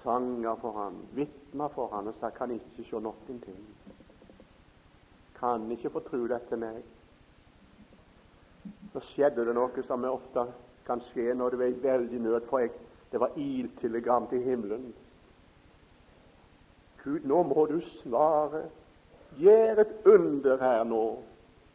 sanger 0.05 0.55
for 0.61 0.72
han, 0.72 1.00
vitner 1.12 1.68
for 1.74 1.90
han 1.90 2.07
og 2.07 2.14
sa 2.20 2.31
kan 2.31 2.52
ikke 2.55 2.85
se 2.87 3.00
noen 3.02 3.40
ting. 3.42 3.64
Kan 5.40 5.64
ikke 5.74 5.90
få 5.90 6.05
tro 6.07 6.20
dette 6.31 6.59
meg. 6.62 6.79
Så 8.92 9.02
skjedde 9.09 9.48
det 9.48 9.56
noe 9.58 9.85
som 9.88 10.06
ofte 10.06 10.46
kan 10.87 11.02
skje 11.08 11.35
når 11.35 11.56
du 11.56 11.64
er 11.64 11.75
i 11.75 11.83
veldig 11.83 12.23
nød, 12.29 12.46
for 12.46 12.62
jeg, 12.62 12.71
det 13.10 13.21
var 13.21 13.35
iltelegram 13.35 14.31
til 14.31 14.46
himmelen. 14.46 14.87
Gud, 17.02 17.27
nå 17.27 17.42
må 17.50 17.67
du 17.67 17.81
svare. 17.98 18.62
Gjør 19.42 19.83
et 19.83 20.06
under 20.06 20.62
her 20.62 20.87
nå 20.87 21.04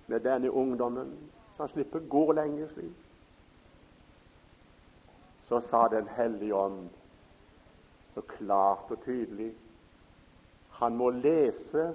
med 0.08 0.24
denne 0.24 0.52
ungdommen, 0.52 1.12
han 1.60 1.70
slipper 1.76 2.08
gå 2.10 2.30
lenger 2.32 2.72
slik 2.72 3.01
så 5.52 5.60
sa 5.70 5.88
Den 5.88 6.08
hellige 6.08 6.56
ånd 6.56 6.90
så 8.14 8.22
klart 8.22 8.92
og 8.92 9.02
tydelig 9.06 9.54
Han 10.70 10.96
må 10.98 11.10
lese 11.10 11.94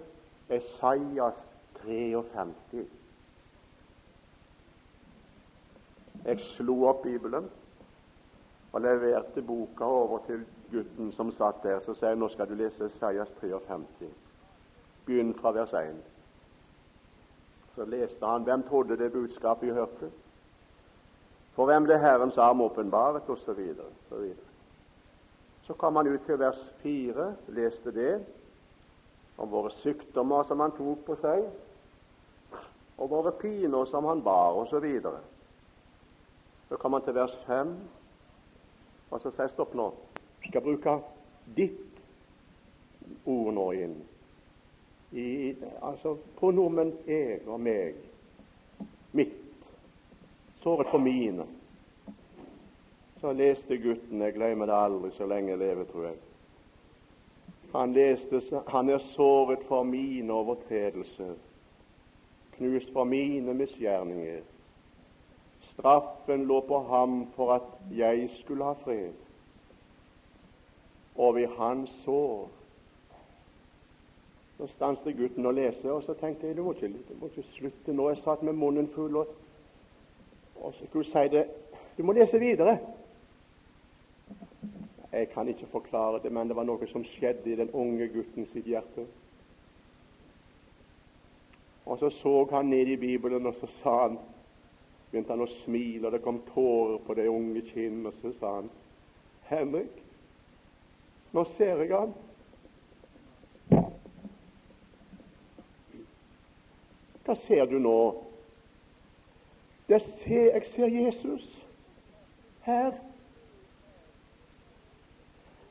Esaias 0.50 1.38
53. 1.80 2.84
Jeg 6.24 6.40
slo 6.40 6.76
opp 6.90 7.02
Bibelen 7.02 7.48
og 8.72 8.80
leverte 8.80 9.42
boka 9.42 9.84
over 9.84 10.20
til 10.26 10.44
gutten 10.70 11.10
som 11.12 11.32
satt 11.32 11.64
der. 11.64 11.80
Så 11.80 11.94
sier 11.94 12.12
jeg 12.12 12.20
nå 12.20 12.28
skal 12.28 12.48
du 12.48 12.54
lese 12.54 12.90
Esaias 12.90 13.32
53. 13.40 14.12
Begynn 15.06 15.34
fra 15.40 15.50
vers 15.56 15.72
1. 15.72 15.98
Så 17.74 17.84
leste 17.84 18.26
han. 18.26 18.44
Hvem 18.44 18.68
trodde 18.68 18.98
det 19.00 19.12
budskapet 19.12 19.68
vi 19.68 19.74
hørte? 19.74 20.12
For 21.56 21.64
hvem 21.64 21.86
ble 21.88 21.96
Herrens 21.98 22.36
arm 22.38 22.60
åpenbaret, 22.60 23.28
osv. 23.28 23.44
Så, 23.46 23.52
videre. 24.16 24.34
så 25.66 25.74
kom 25.74 25.96
han 25.96 26.06
ut 26.06 26.26
til 26.26 26.38
vers 26.38 26.58
4, 26.82 27.30
leste 27.48 27.92
det, 27.92 28.18
om 29.38 29.50
våre 29.50 29.72
sykdommer 29.80 30.44
som 30.48 30.60
han 30.60 30.76
tok 30.76 31.04
på 31.06 31.16
seg, 31.22 31.46
og 32.96 33.10
våre 33.10 33.32
piner 33.40 33.88
som 33.88 34.04
han 34.04 34.22
bar, 34.24 34.52
osv. 34.60 34.70
Så, 34.70 34.80
videre. 34.84 35.20
så 36.68 36.76
kom 36.76 36.92
han 36.92 37.04
til 37.04 37.14
vers 37.14 37.38
5, 37.46 37.76
Og 39.10 39.20
så 39.22 39.30
sier 39.30 39.46
jeg 39.46 39.52
stopp 39.54 39.74
nå. 39.78 39.84
Du 40.42 40.48
skal 40.48 40.64
bruke 40.64 40.96
ditt 41.54 42.00
ord 43.22 43.52
nå 43.54 43.66
inn. 43.78 43.94
I, 45.14 45.54
altså 45.78 46.16
pronomen 46.40 46.90
jeg 47.06 47.44
og 47.46 47.60
meg. 47.62 48.00
Mitt. 49.14 49.45
Såret 50.66 50.86
for 50.90 50.98
mine. 50.98 51.44
Så 53.20 53.32
leste 53.32 53.76
gutten, 53.76 54.22
jeg 54.22 54.32
glemmer 54.34 54.66
det 54.66 54.74
aldri 54.74 55.12
så 55.14 55.28
lenge 55.30 55.52
jeg 55.52 55.60
lever, 55.60 55.84
tror 55.92 56.08
jeg. 56.08 56.16
Han 57.74 57.92
leste 57.94 58.40
Han 58.66 58.90
er 58.90 58.98
såret 59.12 59.62
for 59.68 59.82
mine 59.82 60.32
overtredelser, 60.32 61.36
knust 62.56 62.90
for 62.92 63.04
mine 63.04 63.54
misgjerninger. 63.54 64.42
Straffen 65.70 66.44
lå 66.50 66.60
på 66.60 66.82
ham 66.90 67.26
for 67.36 67.52
at 67.52 67.70
jeg 67.94 68.26
skulle 68.42 68.64
ha 68.64 68.74
fred. 68.82 69.14
Og 71.14 71.34
ved 71.34 71.46
hans 71.46 71.90
sår 72.04 72.48
Så 74.58 74.66
stanset 74.74 75.16
gutten 75.16 75.46
å 75.46 75.50
lese, 75.50 75.92
og 75.92 76.02
så 76.02 76.14
tenkte 76.14 76.46
jeg 76.46 76.56
du 76.56 76.62
må 76.64 76.72
ikke, 76.72 76.88
du 76.88 77.18
må 77.20 77.26
ikke 77.26 77.50
slutte 77.54 77.92
nå. 77.92 78.08
Jeg 78.08 78.24
satt 78.24 78.42
med 78.42 78.56
munnen 78.56 78.88
full, 78.94 79.16
og, 79.16 79.26
og 80.60 80.74
så 80.74 80.86
skulle 80.86 81.04
hun 81.04 81.12
si 81.12 81.36
det 81.36 81.46
Du 81.96 82.02
må 82.02 82.12
lese 82.12 82.38
videre. 82.38 82.78
Jeg 85.12 85.28
kan 85.28 85.48
ikke 85.48 85.66
forklare 85.66 86.20
det, 86.22 86.32
men 86.32 86.48
det 86.48 86.56
var 86.56 86.66
noe 86.68 86.86
som 86.90 87.04
skjedde 87.04 87.48
i 87.50 87.56
den 87.56 87.70
unge 87.72 88.08
gutten 88.12 88.44
sitt 88.52 88.66
hjerte. 88.68 89.06
Og 91.86 91.98
så 91.98 92.10
så 92.10 92.34
han 92.50 92.66
ned 92.66 92.86
i 92.86 92.96
Bibelen, 92.96 93.46
og 93.46 93.54
så 93.60 93.66
sa 93.82 93.94
han, 94.02 94.18
begynte 95.10 95.32
han 95.32 95.46
å 95.46 95.48
smile, 95.64 96.06
og 96.06 96.12
det 96.12 96.22
kom 96.22 96.42
tårer 96.52 96.98
på 97.06 97.14
det 97.14 97.28
unge 97.32 97.62
kinn, 97.70 98.06
og 98.06 98.12
så 98.20 98.32
sa 98.40 98.54
han, 98.54 98.70
'Henrik, 99.48 100.02
nå 101.32 101.44
ser 101.56 101.82
jeg 101.82 101.96
han.' 101.96 102.14
Hva 107.24 107.34
ser 107.46 107.64
du 107.64 107.78
nå? 107.78 108.25
Ser, 109.88 110.52
jeg 110.52 110.62
ser 110.74 110.86
Jesus 110.86 111.66
her. 112.62 112.92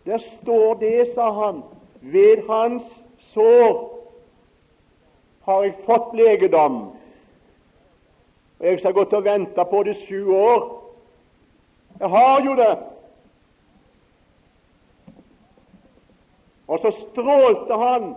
Der 0.06 0.18
står 0.18 0.74
det, 0.74 1.12
sa 1.16 1.32
han, 1.32 1.64
ved 2.02 2.48
hans 2.50 2.84
sår 3.34 3.96
har 5.46 5.64
jeg 5.64 5.76
fått 5.86 6.16
legedom. 6.16 6.76
Og 8.60 8.66
jeg 8.66 8.80
skal 8.80 8.94
gått 8.94 9.14
og 9.14 9.26
venta 9.26 9.64
på 9.64 9.84
det 9.84 9.98
sju 10.06 10.32
år. 10.34 10.62
Jeg 12.00 12.10
har 12.10 12.46
jo 12.46 12.56
det. 12.56 12.78
Og 16.68 16.80
så 16.82 16.92
strålte 16.92 17.78
han. 17.78 18.16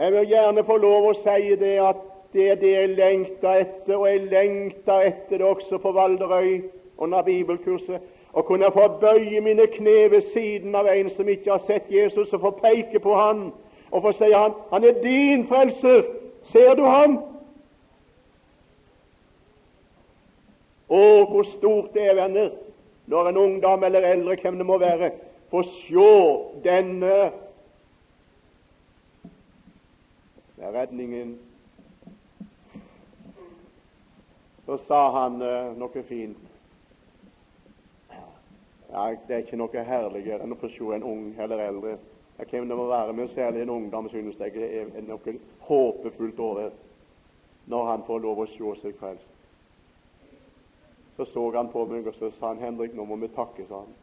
Jeg 0.00 0.12
vil 0.12 0.28
gjerne 0.28 0.64
få 0.64 0.76
lov 0.80 1.10
å 1.10 1.16
si 1.20 1.54
det 1.60 1.74
at 1.84 1.98
det 2.32 2.44
er 2.50 2.54
det 2.60 2.70
jeg 2.72 2.92
lengter 2.94 3.64
etter, 3.66 3.96
og 3.98 4.06
jeg 4.08 4.28
lengter 4.30 5.02
etter 5.10 5.40
det 5.42 5.46
også 5.46 5.80
for 5.82 5.92
Valderøy 5.92 6.62
under 6.96 7.22
bibelkurset 7.26 8.00
å 8.32 8.44
kunne 8.46 8.70
få 8.72 8.86
bøye 9.02 9.42
mine 9.44 9.66
kne 9.74 10.06
ved 10.12 10.30
siden 10.32 10.74
av 10.78 10.88
en 10.88 11.10
som 11.16 11.28
ikke 11.28 11.50
har 11.52 11.66
sett 11.66 11.90
Jesus, 11.92 12.32
og 12.32 12.40
få 12.46 12.52
peke 12.62 13.02
på 13.02 13.16
han 13.18 13.50
og 13.90 14.02
få 14.06 14.14
si 14.16 14.30
han, 14.32 14.54
han 14.70 14.86
er 14.86 15.02
din 15.02 15.44
frelser. 15.50 16.04
Ser 16.48 16.74
du 16.78 16.84
ham? 16.86 17.18
Å, 20.88 21.02
hvor 21.28 21.44
stort 21.58 21.92
det 21.94 22.06
er, 22.06 22.16
venner, 22.18 22.52
når 23.10 23.28
en 23.28 23.42
ungdom 23.44 23.84
eller 23.84 24.06
eldre, 24.14 24.38
hvem 24.40 24.56
det 24.62 24.66
må 24.66 24.78
være, 24.80 25.12
får 25.50 25.68
se 25.74 26.12
denne 26.64 27.16
Det 30.60 30.66
er 30.66 30.72
redningen. 30.72 31.38
Så 34.66 34.76
sa 34.86 34.98
han 35.10 35.42
uh, 35.42 35.78
noe 35.80 36.02
fint. 36.04 36.42
Ja, 38.90 39.14
Det 39.28 39.34
er 39.34 39.40
ikke 39.46 39.56
noe 39.56 39.84
herligere 39.88 40.44
enn 40.44 40.52
å 40.52 40.58
få 40.60 40.68
se 40.74 40.90
en 40.98 41.06
ung 41.06 41.30
eller 41.40 41.64
eldre 41.64 41.94
ja, 41.94 42.44
hvem 42.44 42.68
det 42.68 42.76
må 42.76 42.86
være, 42.90 43.16
men 43.16 43.32
særlig 43.32 43.62
en 43.62 43.72
ungdom 43.78 44.10
synes 44.12 44.36
jeg 44.36 44.68
er 44.68 45.08
noe 45.08 45.34
håpefullt 45.64 46.44
over 46.44 46.76
når 47.72 47.90
han 47.94 48.04
får 48.04 48.22
lov 48.26 48.44
å 48.44 48.48
se 48.52 48.76
seg 48.82 49.00
frelst. 49.00 49.32
Så 51.16 51.24
så 51.32 51.48
han 51.56 51.72
på 51.72 51.86
meg 51.88 52.04
og 52.04 52.20
så 52.20 52.34
sa 52.36 52.52
han, 52.52 52.60
'Henrik, 52.60 52.92
nå 52.94 53.08
må 53.08 53.16
vi 53.16 53.32
takke', 53.32 53.68
sa 53.68 53.80
han. 53.80 53.98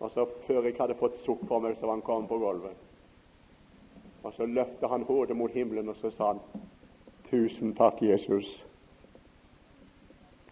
Og 0.00 0.10
så 0.16 0.28
Før 0.48 0.64
jeg 0.64 0.80
hadde 0.80 1.00
fått 1.04 1.24
sukk 1.28 1.44
for 1.48 1.60
meg, 1.60 1.76
så 1.76 1.86
var 1.86 2.00
han 2.00 2.08
kommet 2.08 2.28
på 2.28 2.38
gulvet. 2.38 2.85
Og 4.26 4.32
Så 4.32 4.46
løftet 4.46 4.88
han 4.88 5.02
hodet 5.02 5.36
mot 5.36 5.50
himmelen 5.50 5.88
og 5.88 5.96
så 5.96 6.10
sa 6.10 6.26
han, 6.26 6.40
'Tusen 7.30 7.74
takk, 7.74 8.02
Jesus'. 8.02 8.64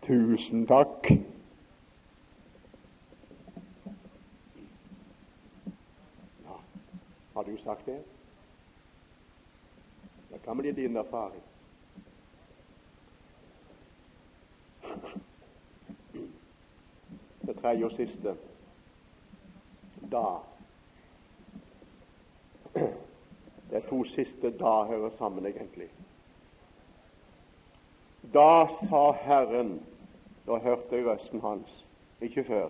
Tusen 0.03 0.67
takk. 0.67 1.11
Ja, 6.45 6.57
Har 7.35 7.43
du 7.43 7.57
sagt 7.65 7.87
det? 7.87 8.03
Det 10.33 10.43
kan 10.45 10.57
bli 10.57 10.73
din 10.73 10.97
erfaring. 10.97 11.43
Det 17.47 17.57
tredje 17.61 17.85
og 17.85 17.93
siste 17.93 18.37
da. 20.13 20.39
Er 23.75 23.81
to 23.81 24.05
siste 24.05 24.51
da 24.59 24.83
hører 24.87 25.11
sammen, 25.19 25.47
egentlig. 25.47 25.89
Da 28.35 28.67
sa 28.89 29.11
Herren 29.13 29.81
Da 30.47 30.57
hørte 30.57 30.97
jeg 30.97 31.07
røsten 31.07 31.41
hans, 31.41 31.85
ikke 32.21 32.45
før, 32.45 32.69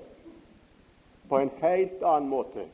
på 1.28 1.38
en 1.38 1.50
helt 1.62 2.02
annen 2.02 2.28
måte. 2.30 2.68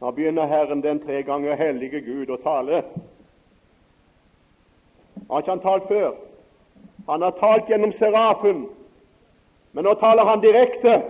Nå 0.00 0.10
begynner 0.10 0.46
Herren 0.46 0.82
den 0.82 1.02
tre 1.04 1.22
ganger 1.22 1.54
hellige 1.60 2.00
Gud 2.00 2.32
å 2.32 2.38
tale. 2.40 2.80
Har 5.28 5.44
ikke 5.44 5.52
han 5.52 5.60
talt 5.60 5.88
før? 5.92 6.16
Han 7.08 7.22
har 7.22 7.36
talt 7.36 7.68
gjennom 7.68 7.92
serafen, 7.92 8.64
men 9.72 9.84
nå 9.84 9.94
taler 10.00 10.24
han 10.24 10.40
direkte. 10.40 11.02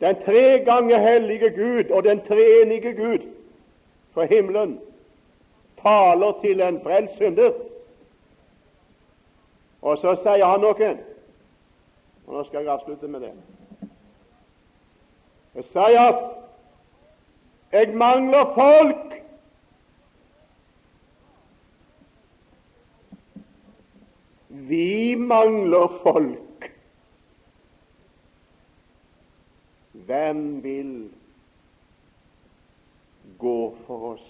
Den 0.00 0.20
tre 0.24 0.60
ganger 0.68 1.00
hellige 1.08 1.50
Gud 1.56 1.90
og 1.90 2.04
den 2.04 2.20
treenige 2.28 2.92
Gud 2.92 3.30
fra 4.14 4.26
himmelen 4.30 4.78
taler 5.82 6.32
til 6.40 6.60
en 6.60 6.80
frelst 6.82 7.16
synder. 7.16 7.52
Og 9.82 9.98
så 9.98 10.16
sier 10.24 10.44
han 10.44 10.60
noe. 10.60 10.90
Og 12.26 12.36
nå 12.36 12.44
skal 12.48 12.64
jeg 12.66 12.74
avslutte 12.74 13.08
med 13.08 13.24
det. 13.24 13.32
Esaias 15.60 16.20
jeg 17.72 17.94
mangler 17.94 18.44
folk. 18.54 19.14
Vi 24.48 25.14
mangler 25.14 26.00
folk. 26.02 26.70
Hvem 29.92 30.62
vil 30.62 31.10
gå 33.40 33.74
for 33.86 34.12
oss? 34.12 34.28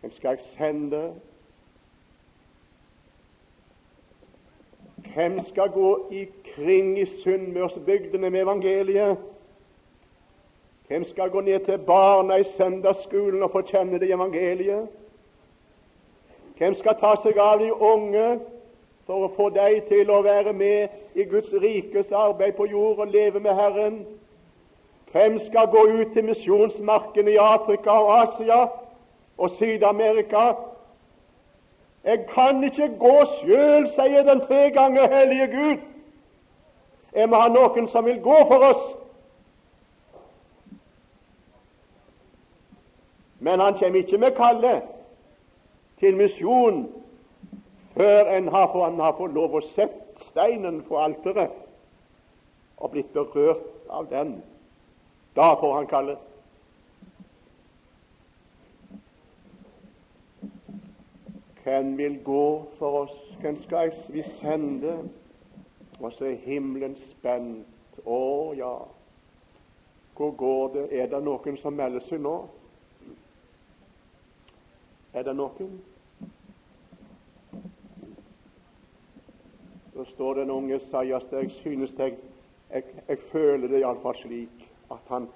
Hvem 0.00 0.12
skal 0.16 0.28
jeg 0.28 0.38
sende? 0.56 1.14
Hvem 5.14 5.40
skal 5.48 5.70
gå 5.70 6.08
ikring 6.10 6.98
i 6.98 7.06
Sunnmørsbygdene 7.22 8.30
med 8.30 8.40
evangeliet? 8.40 9.16
Hvem 10.88 11.04
skal 11.08 11.30
gå 11.30 11.40
ned 11.40 11.64
til 11.64 11.78
barna 11.78 12.36
i 12.36 12.44
søndagsskolen 12.56 13.42
og 13.42 13.50
forkjenne 13.50 13.98
det 13.98 14.08
i 14.08 14.12
evangeliet? 14.12 14.88
Hvem 16.58 16.74
skal 16.74 16.96
ta 17.00 17.10
seg 17.22 17.38
av 17.38 17.58
de 17.60 17.68
unge 17.72 18.28
for 19.06 19.26
å 19.26 19.34
få 19.36 19.50
dem 19.54 19.82
til 19.88 20.10
å 20.10 20.22
være 20.24 20.52
med 20.52 20.88
i 21.14 21.26
Guds 21.28 21.52
rikes 21.52 22.10
arbeid 22.12 22.56
på 22.56 22.66
jord 22.66 23.04
og 23.04 23.12
leve 23.12 23.40
med 23.40 23.54
Herren? 23.54 24.00
Hvem 25.12 25.40
skal 25.46 25.66
gå 25.66 25.82
ut 26.00 26.12
til 26.12 26.24
misjonsmarkene 26.24 27.32
i 27.32 27.36
Afrika 27.36 27.90
og 27.90 28.22
Asia 28.22 28.66
og 29.38 29.50
Syd-Amerika? 29.50 30.52
Jeg 32.04 32.26
kan 32.34 32.64
ikke 32.64 32.88
gå 32.98 33.14
sjøl, 33.40 33.88
sier 33.96 34.22
den 34.28 34.40
tre 34.40 34.70
ganger 34.70 35.08
hellige 35.12 35.46
Gud. 35.52 35.80
Jeg 37.14 37.28
må 37.28 37.40
ha 37.40 37.48
noen 37.48 37.88
som 37.88 38.04
vil 38.04 38.20
gå 38.22 38.36
for 38.50 38.64
oss. 38.68 38.84
Men 43.40 43.60
han 43.60 43.78
kommer 43.78 44.02
ikke 44.02 44.18
med 44.18 44.36
kallet 44.36 44.82
til 46.00 46.16
misjon 46.16 46.84
før 47.94 48.30
han 48.34 48.48
har 49.00 49.16
fått 49.18 49.34
lov 49.34 49.56
å 49.58 49.64
sette 49.72 50.28
steinen 50.30 50.82
på 50.86 50.98
alteret 51.00 51.54
og 52.78 52.92
blitt 52.92 53.10
berørt 53.14 53.64
av 53.90 54.06
den. 54.10 54.36
Da 55.38 55.56
får 55.60 55.74
han 55.74 55.86
kalle. 55.86 56.16
Hvem 61.62 61.96
vil 61.96 62.22
gå 62.24 62.64
for 62.78 63.02
oss? 63.02 63.36
Hvem 63.40 63.62
skal 63.62 63.92
vi 64.08 64.24
sende? 64.40 64.96
Og 66.00 66.12
så 66.12 66.24
er 66.24 66.42
himmelen 66.42 66.96
spent. 67.12 68.02
Å 68.06 68.18
ja, 68.58 68.72
hvor 70.16 70.34
går 70.42 70.74
det? 70.74 70.84
Er 70.90 71.06
det 71.14 71.22
noen 71.22 71.62
som 71.62 71.78
melder 71.78 72.02
seg 72.10 72.18
nå? 72.26 72.34
Er 75.14 75.22
det 75.22 75.38
noen? 75.38 75.76
Så 79.94 80.12
står 80.16 80.42
den 80.42 80.50
unge 80.50 80.82
der. 80.90 81.12
Jeg 81.14 81.50
synes 81.62 81.94
jeg, 81.98 82.18
jeg, 82.74 83.02
jeg 83.06 83.28
føler 83.30 83.68
det 83.70 83.86
iallfall 83.86 84.18
slik 84.24 84.57
at 84.90 85.10
han, 85.12 85.28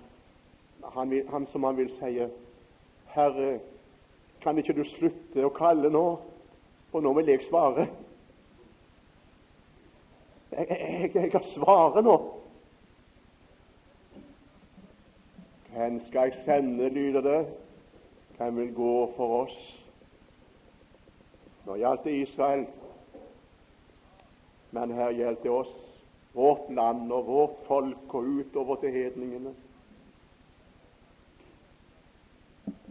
han, 0.94 1.12
han, 1.30 1.46
som 1.52 1.64
han 1.64 1.76
vil 1.76 1.90
si 1.98 2.28
Herre, 3.12 3.58
kan 4.42 4.58
ikke 4.58 4.74
du 4.76 4.84
slutte 4.88 5.44
å 5.46 5.52
kalle 5.54 5.90
nå? 5.92 6.06
Og 6.92 7.04
nå 7.04 7.12
vil 7.16 7.30
jeg 7.32 7.44
svare. 7.46 7.86
Jeg, 10.52 10.66
jeg, 10.68 11.10
jeg, 11.14 11.30
har 11.32 11.44
svaret 11.54 12.04
nå. 12.04 12.16
Hvem 15.72 16.00
skal 16.08 16.28
jeg 16.28 16.42
sende, 16.44 16.88
lyder 16.92 17.24
det. 17.24 17.38
Hvem 18.36 18.58
vil 18.60 18.74
gå 18.74 18.96
for 19.16 19.38
oss? 19.44 19.56
Nå 21.64 21.78
gjaldt 21.78 22.04
det 22.04 22.16
Israel, 22.24 22.66
men 24.74 24.92
her 24.96 25.12
gjelder 25.14 25.42
det 25.44 25.50
oss, 25.52 25.72
vårt 26.34 26.70
land 26.70 27.12
og 27.12 27.26
vårt 27.26 27.58
folk, 27.66 28.14
og 28.14 28.22
utover 28.22 28.76
til 28.80 28.92
hedningene. 28.92 29.54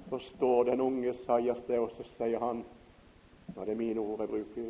Så 0.09 0.19
står 0.19 0.63
den 0.63 0.81
unge 0.81 1.13
Saias 1.25 1.57
der, 1.67 1.79
og 1.79 1.91
så 1.97 2.07
sier 2.17 2.39
han 2.39 2.65
Nå 3.51 3.61
er 3.61 3.67
det 3.67 3.77
mine 3.77 3.99
ord 3.99 4.21
jeg 4.23 4.29
bruker. 4.31 4.67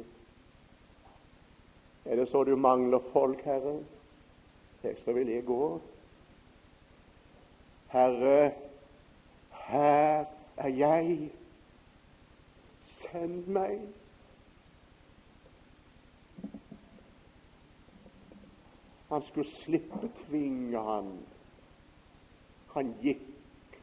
Er 2.05 2.15
det 2.15 2.29
så 2.31 2.43
du 2.43 2.55
mangler 2.55 2.99
folk, 3.13 3.43
Herre? 3.45 3.75
Så 4.81 5.13
vil 5.13 5.29
jeg 5.29 5.45
gå. 5.45 5.81
Herre, 7.91 8.51
her 9.67 10.25
er 10.57 10.67
jeg. 10.67 11.29
Send 13.01 13.47
meg. 13.47 13.83
Han 19.11 19.23
skulle 19.27 19.49
slippe 19.63 20.07
tvinge 20.25 20.79
han. 20.79 21.07
Han 22.73 22.93
gikk 23.03 23.25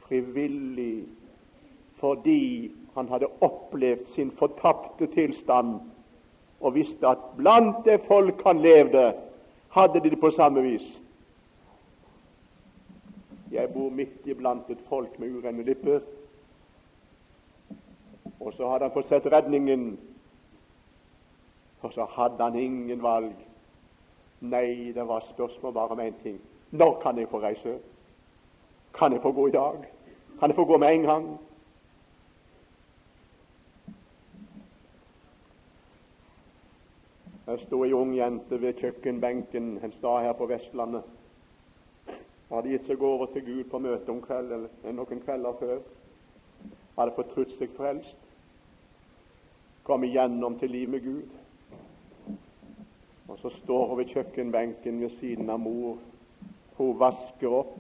frivillig 0.09 1.05
fordi 1.99 2.71
han 2.95 3.09
hadde 3.13 3.29
opplevd 3.45 4.07
sin 4.15 4.31
fortapte 4.39 5.07
tilstand 5.13 5.75
og 6.61 6.75
visste 6.75 7.11
at 7.11 7.27
blant 7.37 7.85
det 7.85 8.01
folk 8.07 8.41
han 8.47 8.63
levde, 8.63 9.13
hadde 9.75 10.01
de 10.01 10.11
det 10.11 10.21
på 10.21 10.31
samme 10.31 10.63
vis. 10.63 10.87
Jeg 13.53 13.69
bor 13.75 13.91
midt 13.91 14.27
iblant 14.27 14.71
et 14.71 14.81
folk 14.89 15.19
med 15.19 15.37
urene 15.37 15.63
lipper. 15.63 16.01
Og 18.41 18.53
så 18.57 18.71
hadde 18.71 18.89
han 18.89 18.97
fått 18.97 19.13
sett 19.13 19.29
redningen, 19.33 19.91
og 21.83 21.93
så 21.93 22.09
hadde 22.17 22.43
han 22.49 22.59
ingen 22.59 23.03
valg. 23.03 23.48
Nei, 24.41 24.93
det 24.95 25.09
var 25.09 25.25
spørsmål 25.33 25.73
bare 25.73 25.89
om 25.89 26.01
én 26.01 26.23
ting. 26.23 26.41
Når 26.71 27.01
kan 27.03 27.19
jeg 27.19 27.29
få 27.29 27.41
reise? 27.41 27.79
Kan 28.95 29.13
jeg 29.13 29.23
få 29.23 29.33
gå 29.33 29.47
i 29.47 29.51
dag? 29.51 29.85
Kan 30.41 30.51
jeg 30.51 30.57
få 30.57 30.65
gå 30.65 30.77
med 30.77 30.95
en 30.95 31.03
gang? 31.03 31.39
Det 37.47 37.61
sto 37.67 37.85
ei 37.85 37.93
ung 37.93 38.17
jente 38.17 38.61
ved 38.61 38.75
kjøkkenbenken 38.75 39.79
en 39.85 39.93
stad 39.93 40.23
her 40.23 40.33
på 40.33 40.47
Vestlandet 40.47 41.03
hadde 42.49 42.73
gitt 42.73 42.87
seg 42.89 43.03
over 43.05 43.29
til 43.33 43.45
Gud 43.45 43.65
på 43.69 43.81
møte 43.83 44.13
om 44.13 44.23
eller 44.29 44.93
noen 44.93 45.21
kvelder 45.25 45.59
før. 45.61 45.83
Hadde 46.97 47.15
fått 47.17 47.35
trutt 47.35 47.53
seg 47.59 47.75
frelst. 47.77 48.17
Kom 49.85 50.05
igjennom 50.05 50.59
til 50.61 50.73
liv 50.73 50.89
med 50.89 51.05
Gud. 51.05 51.38
Og 53.29 53.39
så 53.39 53.51
står 53.63 53.87
hun 53.87 53.99
ved 53.99 54.13
kjøkkenbenken 54.13 55.01
ved 55.01 55.11
siden 55.21 55.51
av 55.51 55.61
mor. 55.61 55.99
Hun 56.79 57.01
vasker 57.01 57.53
opp, 57.53 57.77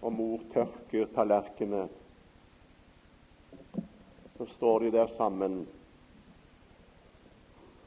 og 0.00 0.12
mor 0.12 0.44
tørker 0.54 1.10
tallerkenene. 1.14 1.88
Så 4.38 4.46
står 4.54 4.86
de 4.86 4.92
der 4.94 5.10
sammen. 5.16 5.66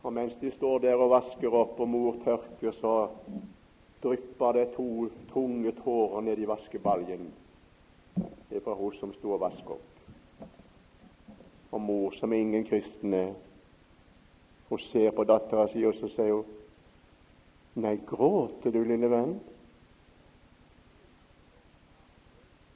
Og 0.03 0.13
mens 0.13 0.33
de 0.41 0.51
står 0.51 0.79
der 0.85 1.01
og 1.01 1.09
vasker 1.09 1.53
opp, 1.55 1.79
og 1.79 1.89
mor 1.89 2.21
tørker, 2.25 2.71
så 2.77 2.95
drypper 4.03 4.51
det 4.51 4.67
to 4.75 5.09
tunge 5.33 5.73
tårer 5.81 6.21
ned 6.21 6.37
i 6.37 6.49
vaskebaljen. 6.49 7.31
Det 8.49 8.57
er 8.59 8.65
fra 8.65 8.77
hun 8.77 8.93
som 8.99 9.13
sto 9.17 9.33
og 9.33 9.41
vasket 9.41 9.73
opp. 9.77 10.47
Og 11.71 11.81
mor, 11.81 12.11
som 12.19 12.33
ingen 12.33 12.65
kristen 12.67 13.13
er, 13.13 13.33
hun 14.69 14.79
ser 14.91 15.11
på 15.15 15.23
dattera 15.23 15.69
si, 15.71 15.85
og 15.87 15.95
så 15.97 16.09
sier 16.11 16.33
hun 16.35 16.57
Nei, 17.73 17.95
gråter 18.07 18.71
du, 18.71 18.83
lille 18.85 19.07
venn? 19.07 19.37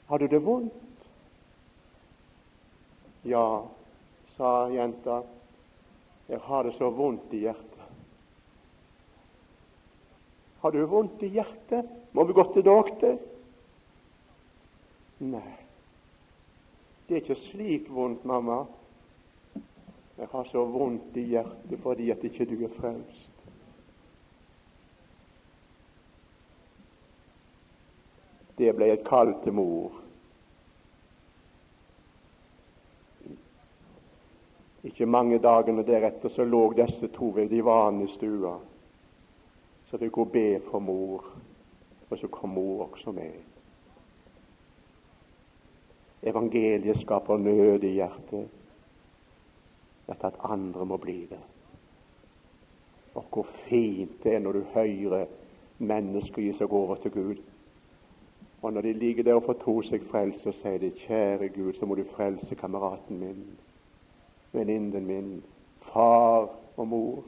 Har 0.06 0.20
du 0.20 0.28
det 0.28 0.40
vondt? 0.40 0.74
Ja, 3.26 3.66
sa 4.38 4.70
jenta, 4.70 5.24
jeg 6.28 6.40
har 6.40 6.64
det 6.64 6.76
så 6.78 6.90
vondt 6.94 7.34
i 7.34 7.42
hjertet. 7.48 7.72
Har 10.62 10.72
du 10.72 10.86
vondt 10.86 11.24
i 11.24 11.34
hjertet? 11.34 11.90
Må 12.12 12.24
vi 12.24 12.34
gå 12.34 12.46
til 12.54 12.66
doktor? 12.66 13.18
Nei, 15.26 15.58
det 17.08 17.16
er 17.16 17.22
ikke 17.22 17.42
slik 17.50 17.90
vondt, 17.94 18.26
mamma. 18.26 18.64
Jeg 20.18 20.28
har 20.32 20.50
så 20.52 20.64
vondt 20.70 21.18
i 21.18 21.28
hjertet 21.34 21.82
fordi 21.84 22.12
at 22.14 22.24
ikke 22.24 22.48
du 22.50 22.58
er 22.66 22.74
frelst. 22.80 23.15
Det 28.58 28.72
ble 28.76 28.92
et 28.94 29.04
kall 29.08 29.34
til 29.44 29.54
mor. 29.54 30.02
Ikke 34.86 35.06
mange 35.06 35.40
dagene 35.42 35.84
deretter 35.84 36.30
så 36.30 36.46
lå 36.46 36.70
disse 36.78 37.08
to 37.18 37.34
ved 37.36 37.50
divanen 37.50 38.06
i 38.06 38.14
stua 38.16 38.56
så 39.96 40.00
fikk 40.02 40.18
hun 40.20 40.32
be 40.32 40.60
for 40.68 40.84
mor, 40.84 41.26
og 42.10 42.18
så 42.18 42.28
kom 42.28 42.50
mor 42.58 42.90
også 42.90 43.12
med. 43.16 43.34
Evangeliet 46.26 47.00
skaper 47.00 47.38
nød 47.38 47.84
i 47.84 47.94
hjertet 47.96 48.50
etter 50.10 50.28
at 50.28 50.42
andre 50.44 50.86
må 50.86 50.98
bli 50.98 51.20
det. 51.30 51.40
Og 53.16 53.24
hvor 53.32 53.48
fint 53.70 54.24
det 54.24 54.36
er 54.36 54.40
når 54.44 54.52
du 54.52 54.64
hører 54.74 55.26
mennesker 55.78 56.42
gi 56.42 56.52
seg 56.58 56.74
over 56.74 57.00
til 57.00 57.12
Gud. 57.12 57.40
Og 58.66 58.74
når 58.74 58.82
de 58.82 58.94
ligger 58.94 59.24
der 59.24 59.34
og 59.34 59.44
får 59.46 59.54
to 59.62 59.74
seg 59.86 60.06
frelst, 60.10 60.40
så 60.42 60.50
sier 60.58 60.80
de, 60.82 60.88
kjære 61.04 61.52
Gud, 61.54 61.74
så 61.78 61.86
må 61.86 61.96
du 61.96 62.08
frelse 62.16 62.56
kameraten 62.58 63.20
min, 63.22 63.42
venninnen 64.56 65.04
min, 65.06 65.28
far 65.92 66.48
og 66.78 66.88
mor. 66.88 67.20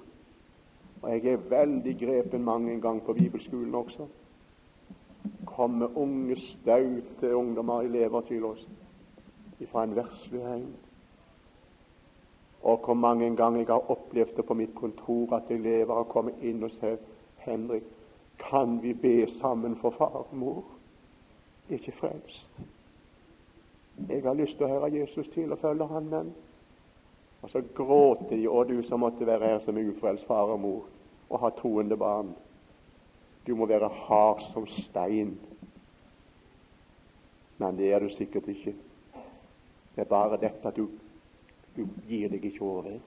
Og 1.03 1.11
jeg 1.11 1.35
er 1.35 1.43
veldig 1.51 1.93
grepen 1.99 2.41
mange 2.43 2.79
ganger 2.81 3.05
på 3.05 3.13
bibelskolen 3.13 3.75
også. 3.75 4.07
Komme 5.45 5.91
unge, 5.97 6.39
staute 6.41 7.35
ungdommer, 7.35 7.85
elever 7.85 8.21
til 8.21 8.45
oss 8.49 8.63
fra 9.71 9.83
en 9.83 9.93
verdslig 9.95 10.41
heim. 10.41 10.71
Og 12.63 12.79
hvor 12.85 12.97
mange 12.97 13.29
ganger 13.35 13.59
jeg 13.59 13.67
har 13.67 13.91
opplevd 13.91 14.33
det 14.38 14.45
på 14.45 14.57
mitt 14.57 14.73
kontor 14.75 15.38
at 15.38 15.53
elever 15.53 16.01
har 16.01 16.09
kommet 16.09 16.41
inn 16.41 16.65
og 16.65 16.73
sagt 16.79 17.05
Henrik, 17.45 17.85
kan 18.49 18.81
vi 18.81 18.93
be 18.93 19.29
sammen 19.38 19.77
for 19.85 19.93
far 19.99 20.17
og 20.23 20.33
mor? 20.33 20.76
Ikke 21.70 21.91
frelst. 21.99 22.45
Jeg 24.09 24.24
har 24.24 24.34
lyst 24.38 24.57
til 24.57 24.68
å 24.68 24.76
høre 24.76 24.93
Jesus 24.93 25.28
til 25.34 25.51
og 25.51 25.59
følge 25.59 25.88
han, 25.89 26.09
men 26.11 26.36
og 27.41 27.49
så 27.49 27.61
gråter 27.76 28.36
de, 28.36 28.49
og 28.49 28.70
du 28.70 28.82
som 28.88 28.99
måtte 28.99 29.26
være 29.28 29.47
her 29.47 29.59
som 29.65 29.78
ufrelst 29.78 30.26
far 30.28 30.49
og 30.51 30.59
mor 30.59 30.86
og 31.30 31.39
ha 31.39 31.49
troende 31.59 31.97
barn. 31.97 32.34
Du 33.47 33.55
må 33.55 33.65
være 33.65 33.89
hard 33.89 34.41
som 34.53 34.68
stein. 34.68 35.38
Men 37.57 37.78
det 37.78 37.91
er 37.93 37.99
du 37.99 38.09
sikkert 38.15 38.47
ikke. 38.47 38.74
Det 39.95 40.01
er 40.01 40.09
bare 40.09 40.39
dette 40.41 40.68
at 40.68 40.76
du, 40.76 40.89
du 41.78 41.86
gir 42.07 42.30
deg 42.30 42.45
ikke 42.45 42.65
over. 42.65 42.97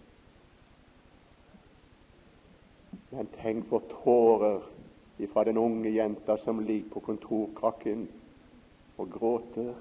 Men 3.10 3.28
tenk 3.40 3.68
på 3.68 3.82
tårer 3.90 4.62
fra 5.32 5.44
den 5.44 5.58
unge 5.60 5.90
jenta 5.92 6.38
som 6.40 6.62
ligger 6.64 6.94
på 6.94 7.00
kontorkrakken 7.10 8.06
og 9.00 9.10
gråter 9.12 9.72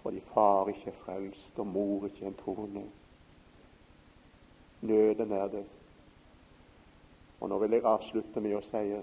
fordi 0.00 0.20
far 0.32 0.68
ikke 0.72 0.88
er 0.90 1.00
frelst 1.04 1.58
og 1.60 1.66
mor 1.66 2.06
ikke 2.08 2.24
er 2.24 2.30
en 2.30 2.38
troende. 2.44 2.82
Nøden 4.80 5.32
er 5.32 5.48
det. 5.52 5.64
Og 7.40 7.48
Nå 7.48 7.58
vil 7.58 7.76
jeg 7.76 7.84
avslutte 7.84 8.40
med 8.40 8.56
å 8.56 8.62
si 8.70 8.94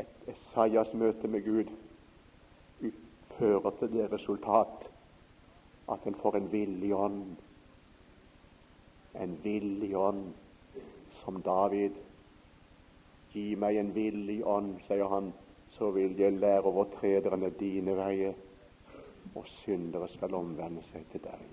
et 0.00 0.30
Esaias 0.32 0.94
møte 0.96 1.28
med 1.28 1.44
Gud 1.44 1.74
fører 3.38 3.70
til 3.78 3.92
det 3.92 4.08
resultat 4.12 4.88
at 5.92 6.06
en 6.06 6.16
får 6.22 6.36
en 6.36 6.52
villig 6.52 6.94
ånd. 6.94 7.36
En 9.14 9.38
villig 9.44 9.96
ånd 9.96 10.24
som 11.22 11.42
David. 11.42 11.92
Gi 13.32 13.54
meg 13.60 13.76
en 13.76 13.92
villig 13.94 14.40
ånd, 14.46 14.78
sier 14.88 15.08
han, 15.12 15.32
så 15.78 15.90
vil 15.90 16.16
jeg 16.18 16.32
lære 16.32 16.62
overtrederne 16.62 17.50
dine 17.60 17.96
veier, 17.96 18.32
og 19.34 19.44
syndere 19.46 20.08
skal 20.08 20.34
omvende 20.34 20.82
seg 20.92 21.04
til 21.12 21.22
deg. 21.22 21.44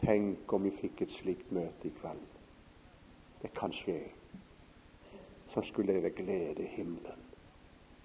Tenk 0.00 0.52
om 0.52 0.64
vi 0.64 0.72
fikk 0.80 1.02
et 1.04 1.16
slikt 1.18 1.50
møte 1.52 1.88
i 1.88 1.94
kveld. 2.00 2.22
Det 3.42 3.50
kan 3.56 3.72
skje. 3.72 3.98
Så 5.52 5.64
skulle 5.68 5.98
det 6.02 6.14
glede 6.14 6.68
himmelen 6.76 7.26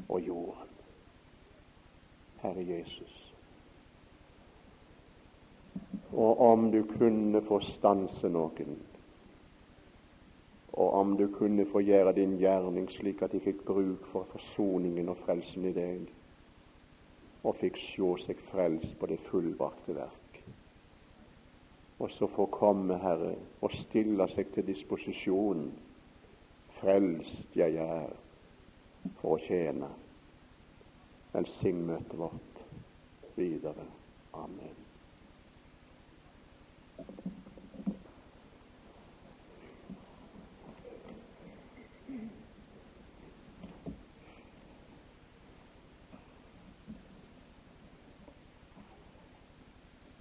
og 0.10 0.22
jorden. 0.22 0.74
Herre 2.42 2.66
Jesus. 2.68 3.22
Og 6.14 6.42
om 6.42 6.72
du 6.72 6.84
kunne 6.98 7.42
få 7.48 7.60
stanse 7.76 8.30
noen, 8.30 8.78
og 10.76 10.94
om 10.94 11.18
du 11.18 11.28
kunne 11.38 11.66
få 11.72 11.80
gjøre 11.80 12.14
din 12.16 12.36
gjerning 12.38 12.90
slik 12.92 13.22
at 13.24 13.32
de 13.32 13.40
fikk 13.40 13.64
bruk 13.68 14.08
for 14.12 14.28
forsoningen 14.32 15.10
og 15.10 15.18
frelsen 15.24 15.70
i 15.70 15.74
deg, 15.76 16.10
og 17.48 17.56
fikk 17.62 17.80
sjå 17.94 18.16
seg 18.26 18.42
frelst 18.52 18.98
på 19.00 19.08
det 19.08 19.22
fullbrakte 19.30 19.96
verk. 19.96 20.40
Og 22.00 22.12
så 22.12 22.28
få 22.36 22.50
komme, 22.52 22.98
Herre, 23.00 23.36
og 23.64 23.72
stille 23.86 24.28
seg 24.34 24.52
til 24.52 24.68
disposisjon. 24.68 25.70
Frelst 26.82 27.56
jeg 27.56 27.80
er 27.80 28.10
for 29.22 29.38
å 29.38 29.44
tjene. 29.48 29.94
Velsign 31.32 31.86
møtet 31.88 32.18
vårt 32.20 32.66
videre. 33.40 33.88
Amen. 34.36 34.75